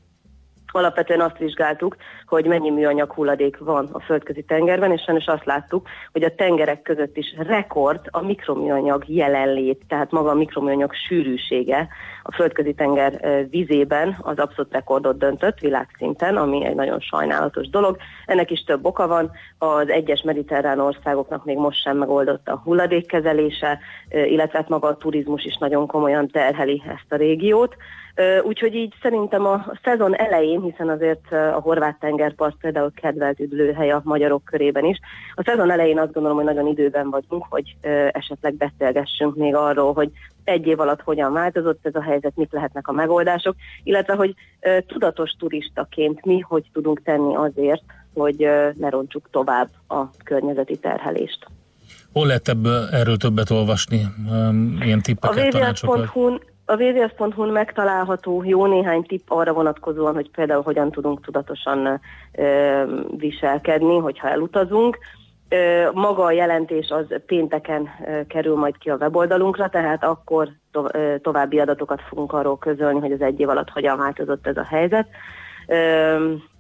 alapvetően 0.72 1.22
azt 1.22 1.38
vizsgáltuk, 1.38 1.96
hogy 2.26 2.46
mennyi 2.46 2.70
műanyag 2.70 3.12
hulladék 3.12 3.58
van 3.58 3.90
a 3.92 4.00
földközi 4.00 4.42
tengerben, 4.42 4.92
és 4.92 5.02
sajnos 5.02 5.26
azt 5.26 5.46
láttuk, 5.46 5.88
hogy 6.12 6.24
a 6.24 6.36
tengerek 6.36 6.82
között 6.82 7.18
is 7.18 7.36
rekord 7.38 8.00
a 8.12 8.22
mikroműanyag 8.22 9.04
jelenlét, 9.08 9.82
tehát 9.88 10.12
maga 10.12 10.30
a 10.30 10.34
mikroműanyag 10.34 10.94
sűrűsége 11.08 11.88
a 12.24 12.34
földközi 12.34 12.74
tenger 12.74 13.20
vízében 13.50 14.18
az 14.22 14.38
abszolút 14.38 14.74
rekordot 14.74 15.18
döntött 15.18 15.60
világszinten, 15.60 16.38
ami 16.38 16.66
egy 16.66 16.76
nagyon 16.76 17.00
sajnálatos 17.00 17.70
dolog. 17.70 17.98
Ennek 18.26 18.52
is 18.52 18.64
több 18.64 18.86
oka 18.86 19.08
van, 19.08 19.32
az 19.58 19.90
egyes 19.90 20.22
mediterrán 20.22 20.80
országoknak 20.80 21.46
még 21.46 21.58
most 21.58 21.82
sem 21.82 21.98
megoldott 21.98 22.48
a 22.48 22.62
hulladékkezelése, 22.64 23.80
illetve 24.10 24.58
hát 24.58 24.70
maga 24.70 24.88
a 24.88 24.98
turizmus 24.98 25.44
is 25.44 25.58
nagyon 25.58 25.88
komolyan 25.88 26.28
terheli 26.28 26.84
ezt 26.88 27.12
a 27.12 27.16
régiót. 27.16 27.76
Úgyhogy 28.44 28.76
így 28.76 28.94
szerintem 29.02 29.46
a 29.46 29.66
szezon 29.84 30.16
elején, 30.16 30.62
hiszen 30.62 30.90
azért 30.90 31.32
a 31.32 31.60
horvát 31.62 32.00
tengerpart 32.00 32.56
például 32.60 32.92
kedvelt 32.96 33.40
üdülőhely 33.40 33.92
a 33.92 34.02
magyarok 34.04 34.44
körében 34.44 34.86
is, 34.86 35.00
a 35.36 35.44
szezon 35.46 35.72
elején 35.72 36.00
azt 36.00 36.14
gondolom, 36.14 36.38
hogy 36.38 36.46
nagyon 36.46 36.68
időben 36.68 37.10
vagyunk, 37.10 37.46
hogy 37.50 37.76
esetleg 38.12 38.54
beszélgessünk 38.54 39.36
még 39.36 39.56
arról, 39.56 39.94
hogy 39.94 40.10
egy 40.44 40.68
év 40.68 40.80
alatt 40.80 41.02
hogyan 41.02 41.34
változott 41.34 41.86
ez 41.86 41.96
a 41.96 42.02
helyzet, 42.02 42.36
mik 42.36 42.52
lehetnek 42.52 42.88
a 42.88 42.92
megoldások, 42.92 43.56
illetve 43.84 44.14
hogy 44.14 44.36
tudatos 44.88 45.32
turistaként 45.40 46.26
mi 46.26 46.40
hogy 46.40 46.64
tudunk 46.74 47.02
tenni 47.04 47.36
azért, 47.36 47.84
hogy 48.14 48.48
ne 48.76 48.90
rontsuk 48.90 49.30
tovább 49.32 49.70
a 49.88 50.04
környezeti 50.24 50.78
terhelést. 50.78 51.48
Hol 52.14 52.28
lehet 52.28 52.48
ebből, 52.48 52.88
erről 52.92 53.18
többet 53.18 53.50
olvasni? 53.50 54.06
Ilyen 54.82 55.02
tippeket, 55.02 55.54
a 55.54 55.58
tanácsokat? 55.58 56.12
A 56.70 56.76
vvs.hu-n 56.76 57.50
megtalálható 57.50 58.44
jó 58.46 58.66
néhány 58.66 59.04
tipp 59.04 59.28
arra 59.28 59.54
vonatkozóan, 59.54 60.14
hogy 60.14 60.30
például 60.30 60.62
hogyan 60.62 60.92
tudunk 60.92 61.22
tudatosan 61.22 62.00
ö, 62.32 62.84
viselkedni, 63.18 63.98
hogyha 63.98 64.30
elutazunk. 64.30 64.98
Ö, 65.50 65.90
maga 65.94 66.24
a 66.24 66.32
jelentés 66.32 66.90
az 66.90 67.06
pénteken 67.26 67.90
ö, 68.06 68.26
kerül 68.28 68.56
majd 68.56 68.78
ki 68.78 68.90
a 68.90 68.96
weboldalunkra, 68.96 69.70
tehát 69.70 70.04
akkor 70.04 70.50
to- 70.72 70.96
ö, 70.96 71.16
további 71.22 71.60
adatokat 71.60 72.02
fogunk 72.02 72.34
arról 72.34 72.58
közölni, 72.58 73.00
hogy 73.00 73.12
az 73.12 73.22
egy 73.22 73.40
év 73.40 73.50
alatt 73.50 73.70
hogyan 73.70 73.98
változott 73.98 74.48
ez 74.48 74.58
a 74.58 74.66
helyzet. 74.70 75.08
Ö, 75.68 75.76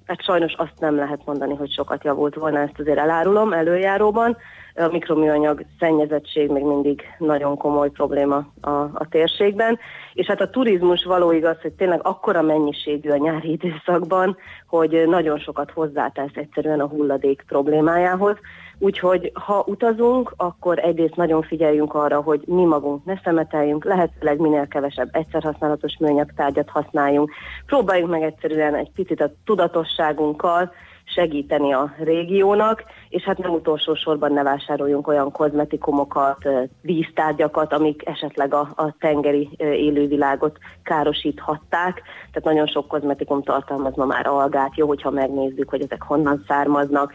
hát 0.05 0.23
sajnos 0.23 0.53
azt 0.57 0.79
nem 0.79 0.95
lehet 0.95 1.25
mondani, 1.25 1.55
hogy 1.55 1.71
sokat 1.71 2.03
javult 2.03 2.35
volna, 2.35 2.59
ezt 2.59 2.79
azért 2.79 2.97
elárulom 2.97 3.53
előjáróban 3.53 4.37
a 4.79 4.89
mikroműanyag 4.91 5.65
szennyezettség 5.79 6.49
még 6.49 6.63
mindig 6.63 7.01
nagyon 7.17 7.57
komoly 7.57 7.89
probléma 7.89 8.47
a, 8.61 8.69
a 8.69 9.07
térségben, 9.09 9.79
és 10.13 10.27
hát 10.27 10.41
a 10.41 10.49
turizmus 10.49 11.03
való 11.03 11.31
igaz, 11.31 11.61
hogy 11.61 11.73
tényleg 11.73 11.99
akkora 12.03 12.41
mennyiségű 12.41 13.09
a 13.09 13.17
nyári 13.17 13.51
időszakban, 13.61 14.37
hogy 14.67 15.03
nagyon 15.07 15.39
sokat 15.39 15.71
hozzátesz 15.71 16.35
egyszerűen 16.35 16.79
a 16.79 16.87
hulladék 16.87 17.43
problémájához, 17.47 18.37
Úgyhogy 18.81 19.31
ha 19.33 19.63
utazunk, 19.67 20.33
akkor 20.37 20.79
egyrészt 20.79 21.15
nagyon 21.15 21.41
figyeljünk 21.41 21.93
arra, 21.93 22.21
hogy 22.21 22.41
mi 22.45 22.65
magunk 22.65 23.05
ne 23.05 23.19
szemeteljünk, 23.23 23.83
lehetőleg 23.83 24.39
minél 24.39 24.67
kevesebb 24.67 25.09
egyszerhasználatos 25.11 25.97
műanyag 25.99 26.33
tárgyat 26.35 26.69
használjunk. 26.69 27.31
Próbáljunk 27.65 28.11
meg 28.11 28.21
egyszerűen 28.21 28.75
egy 28.75 28.91
picit 28.91 29.21
a 29.21 29.31
tudatosságunkkal 29.45 30.71
segíteni 31.13 31.73
a 31.73 31.93
régiónak, 31.97 32.83
és 33.09 33.23
hát 33.23 33.37
nem 33.37 33.51
utolsó 33.51 33.95
sorban 33.95 34.33
ne 34.33 34.43
vásároljunk 34.43 35.07
olyan 35.07 35.31
kozmetikumokat, 35.31 36.49
víztárgyakat, 36.81 37.73
amik 37.73 38.01
esetleg 38.05 38.53
a, 38.53 38.69
a 38.75 38.95
tengeri 38.99 39.49
élővilágot 39.57 40.57
károsíthatták. 40.83 42.01
Tehát 42.31 42.43
nagyon 42.43 42.67
sok 42.67 42.87
kozmetikum 42.87 43.43
tartalmaz 43.43 43.95
ma 43.95 44.05
már 44.05 44.27
algát, 44.27 44.77
jó, 44.77 44.87
hogyha 44.87 45.09
megnézzük, 45.09 45.69
hogy 45.69 45.81
ezek 45.81 46.03
honnan 46.03 46.43
származnak, 46.47 47.13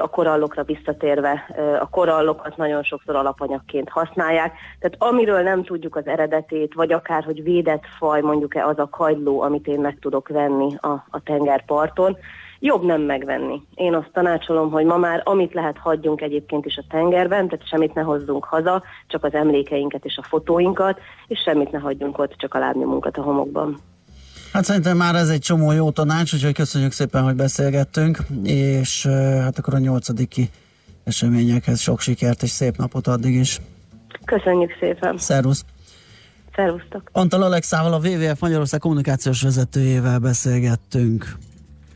a 0.00 0.08
korallokra 0.08 0.62
visszatérve, 0.62 1.46
a 1.80 1.88
korallokat 1.88 2.56
nagyon 2.56 2.82
sokszor 2.82 3.16
alapanyagként 3.16 3.88
használják. 3.88 4.52
Tehát 4.78 4.96
amiről 4.98 5.42
nem 5.42 5.64
tudjuk 5.64 5.96
az 5.96 6.06
eredetét, 6.06 6.74
vagy 6.74 6.92
akár, 6.92 7.24
hogy 7.24 7.42
védett 7.42 7.84
faj, 7.98 8.20
mondjuk-e 8.20 8.66
az 8.66 8.78
a 8.78 8.88
kagyló, 8.88 9.40
amit 9.40 9.66
én 9.66 9.80
meg 9.80 9.98
tudok 10.00 10.28
venni 10.28 10.74
a, 10.80 10.88
a 10.88 11.22
tengerparton, 11.24 12.16
jobb 12.58 12.84
nem 12.84 13.00
megvenni. 13.00 13.62
Én 13.74 13.94
azt 13.94 14.10
tanácsolom, 14.12 14.70
hogy 14.70 14.84
ma 14.84 14.96
már 14.96 15.20
amit 15.24 15.54
lehet 15.54 15.78
hagyjunk 15.78 16.20
egyébként 16.20 16.66
is 16.66 16.76
a 16.76 16.84
tengerben, 16.88 17.48
tehát 17.48 17.68
semmit 17.68 17.94
ne 17.94 18.02
hozzunk 18.02 18.44
haza, 18.44 18.82
csak 19.06 19.24
az 19.24 19.34
emlékeinket 19.34 20.04
és 20.04 20.16
a 20.16 20.22
fotóinkat, 20.22 20.98
és 21.26 21.38
semmit 21.44 21.70
ne 21.70 21.78
hagyjunk 21.78 22.18
ott, 22.18 22.32
csak 22.36 22.54
a 22.54 22.58
lábnyomunkat 22.58 23.16
a 23.16 23.22
homokban. 23.22 23.78
Hát 24.52 24.64
szerintem 24.64 24.96
már 24.96 25.14
ez 25.14 25.28
egy 25.28 25.40
csomó 25.40 25.72
jó 25.72 25.90
tanács, 25.90 26.32
úgyhogy 26.34 26.54
köszönjük 26.54 26.92
szépen, 26.92 27.22
hogy 27.22 27.34
beszélgettünk, 27.34 28.18
és 28.42 29.06
hát 29.40 29.58
akkor 29.58 29.74
a 29.74 29.78
nyolcadiki 29.78 30.50
eseményekhez 31.04 31.80
sok 31.80 32.00
sikert 32.00 32.42
és 32.42 32.50
szép 32.50 32.76
napot 32.76 33.06
addig 33.06 33.34
is. 33.34 33.60
Köszönjük 34.24 34.70
szépen. 34.80 35.18
Szervusz. 35.18 35.64
Szervusztok. 36.54 37.10
Antal 37.12 37.42
Alexával, 37.42 37.92
a 37.92 37.98
WWF 37.98 38.40
Magyarország 38.40 38.80
kommunikációs 38.80 39.42
vezetőjével 39.42 40.18
beszélgettünk. 40.18 41.36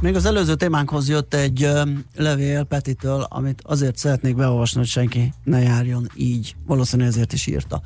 Még 0.00 0.14
az 0.14 0.24
előző 0.24 0.54
témánkhoz 0.54 1.08
jött 1.08 1.34
egy 1.34 1.64
uh, 1.64 1.88
levél 2.16 2.64
Petitől, 2.64 3.26
amit 3.28 3.62
azért 3.64 3.96
szeretnék 3.96 4.36
beolvasni, 4.36 4.78
hogy 4.78 4.88
senki 4.88 5.32
ne 5.44 5.60
járjon 5.60 6.10
így. 6.14 6.54
Valószínűleg 6.66 7.12
ezért 7.12 7.32
is 7.32 7.46
írta. 7.46 7.82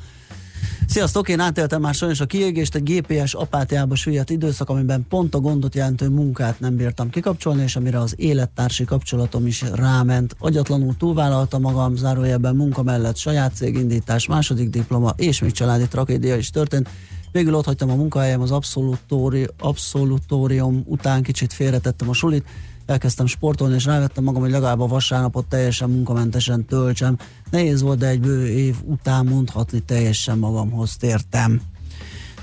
Sziasztok, 0.86 1.28
én 1.28 1.40
átéltem 1.40 1.80
már 1.80 1.94
sajnos 1.94 2.20
a 2.20 2.26
kiégést, 2.26 2.74
egy 2.74 2.82
GPS 2.82 3.34
apátiába 3.34 3.94
süllyedt 3.94 4.30
időszak, 4.30 4.68
amiben 4.68 5.06
pont 5.08 5.34
a 5.34 5.38
gondot 5.38 5.74
jelentő 5.74 6.08
munkát 6.08 6.60
nem 6.60 6.76
bírtam 6.76 7.10
kikapcsolni, 7.10 7.62
és 7.62 7.76
amire 7.76 7.98
az 7.98 8.14
élettársi 8.16 8.84
kapcsolatom 8.84 9.46
is 9.46 9.64
ráment. 9.74 10.36
Agyatlanul 10.38 10.96
túlvállalta 10.96 11.58
magam, 11.58 11.96
zárójelben 11.96 12.56
munka 12.56 12.82
mellett 12.82 13.16
saját 13.16 13.54
cégindítás, 13.54 14.26
második 14.26 14.70
diploma, 14.70 15.14
és 15.16 15.40
még 15.40 15.52
családi 15.52 15.88
tragédia 15.88 16.36
is 16.36 16.50
történt. 16.50 16.88
Végül 17.32 17.54
ott 17.54 17.64
hagytam 17.64 17.90
a 17.90 17.94
munkahelyem 17.94 18.40
az 18.40 18.50
abszolutóri, 18.50 19.48
abszolutórium 19.58 20.82
után, 20.86 21.22
kicsit 21.22 21.52
félretettem 21.52 22.08
a 22.08 22.12
sulit, 22.12 22.44
elkezdtem 22.86 23.26
sportolni, 23.26 23.74
és 23.74 23.84
rávettem 23.84 24.24
magam, 24.24 24.40
hogy 24.40 24.50
legalább 24.50 24.80
a 24.80 24.86
vasárnapot 24.86 25.46
teljesen 25.46 25.90
munkamentesen 25.90 26.64
töltsem. 26.64 27.18
Nehéz 27.50 27.82
volt, 27.82 27.98
de 27.98 28.06
egy 28.06 28.20
bő 28.20 28.48
év 28.48 28.76
után 28.84 29.26
mondhatni 29.26 29.80
teljesen 29.80 30.38
magamhoz 30.38 30.96
tértem. 30.96 31.60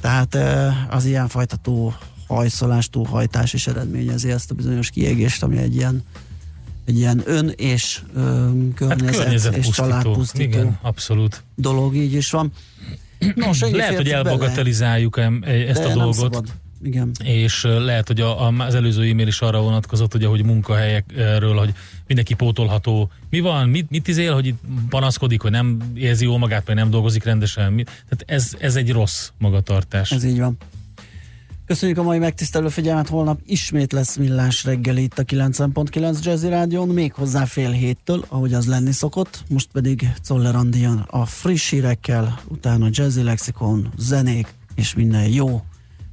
Tehát 0.01 0.37
az 0.89 1.05
ilyenfajta 1.05 1.55
túlhajszolás, 1.55 2.89
túlhajtás 2.89 3.53
is 3.53 3.67
eredményezi 3.67 4.31
ezt 4.31 4.51
a 4.51 4.55
bizonyos 4.55 4.89
kiégést, 4.89 5.43
ami 5.43 5.57
egy 5.57 5.75
ilyen 5.75 6.03
egy 6.85 6.97
ilyen 6.97 7.21
ön 7.25 7.53
és 7.55 8.01
ö, 8.15 8.49
környezet, 8.75 9.43
hát 9.43 9.55
és 9.55 9.69
családpusztító 9.69 10.43
Igen, 10.43 10.79
abszolút. 10.81 11.43
dolog, 11.55 11.95
így 11.95 12.13
is 12.13 12.31
van. 12.31 12.51
Nos, 13.35 13.59
lehet, 13.61 13.95
hogy 13.95 14.09
elbagatelizáljuk 14.09 15.17
ezt 15.67 15.81
De 15.81 15.87
a 15.87 15.93
dolgot. 15.93 16.15
Szabad. 16.15 16.45
Igen. 16.83 17.11
És 17.23 17.63
lehet, 17.63 18.07
hogy 18.07 18.21
a, 18.21 18.47
az 18.47 18.75
előző 18.75 19.09
e-mail 19.09 19.27
is 19.27 19.41
arra 19.41 19.61
vonatkozott, 19.61 20.13
ugye, 20.13 20.27
hogy 20.27 20.43
munkahelyekről, 20.43 21.57
hogy 21.57 21.73
mindenki 22.07 22.33
pótolható. 22.33 23.11
Mi 23.29 23.39
van, 23.39 23.69
mit, 23.69 23.89
mit 23.89 24.07
izél, 24.07 24.33
hogy 24.33 24.45
itt 24.45 24.61
panaszkodik, 24.89 25.41
hogy 25.41 25.51
nem 25.51 25.91
érzi 25.95 26.25
jól 26.25 26.37
magát, 26.37 26.65
vagy 26.65 26.75
nem 26.75 26.89
dolgozik 26.89 27.23
rendesen. 27.23 27.73
Mi, 27.73 27.83
tehát 27.83 28.23
ez, 28.25 28.53
ez 28.59 28.75
egy 28.75 28.91
rossz 28.91 29.29
magatartás. 29.37 30.11
Ez 30.11 30.23
így 30.23 30.39
van. 30.39 30.57
Köszönjük 31.69 31.97
a 31.97 32.03
mai 32.03 32.17
megtisztelő 32.17 32.69
figyelmet, 32.69 33.07
holnap 33.07 33.39
ismét 33.45 33.91
lesz 33.91 34.15
millás 34.15 34.63
reggeli 34.63 35.03
itt 35.03 35.19
a 35.19 35.23
90.9 35.23 36.23
Jazzy 36.23 36.47
Rádion, 36.47 36.87
még 36.87 37.13
hozzá 37.13 37.45
fél 37.45 37.71
héttől, 37.71 38.25
ahogy 38.27 38.53
az 38.53 38.67
lenni 38.67 38.91
szokott, 38.91 39.43
most 39.49 39.69
pedig 39.71 40.13
Czoller 40.21 40.55
a 41.07 41.25
friss 41.25 41.69
hírekkel, 41.69 42.39
utána 42.47 42.87
Jazzy 42.91 43.23
Lexikon, 43.23 43.93
zenék 43.97 44.47
és 44.75 44.95
minden 44.95 45.27
jó. 45.27 45.61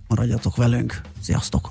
Maradjatok 0.08 0.56
velünk, 0.56 1.00
sziasztok! 1.20 1.70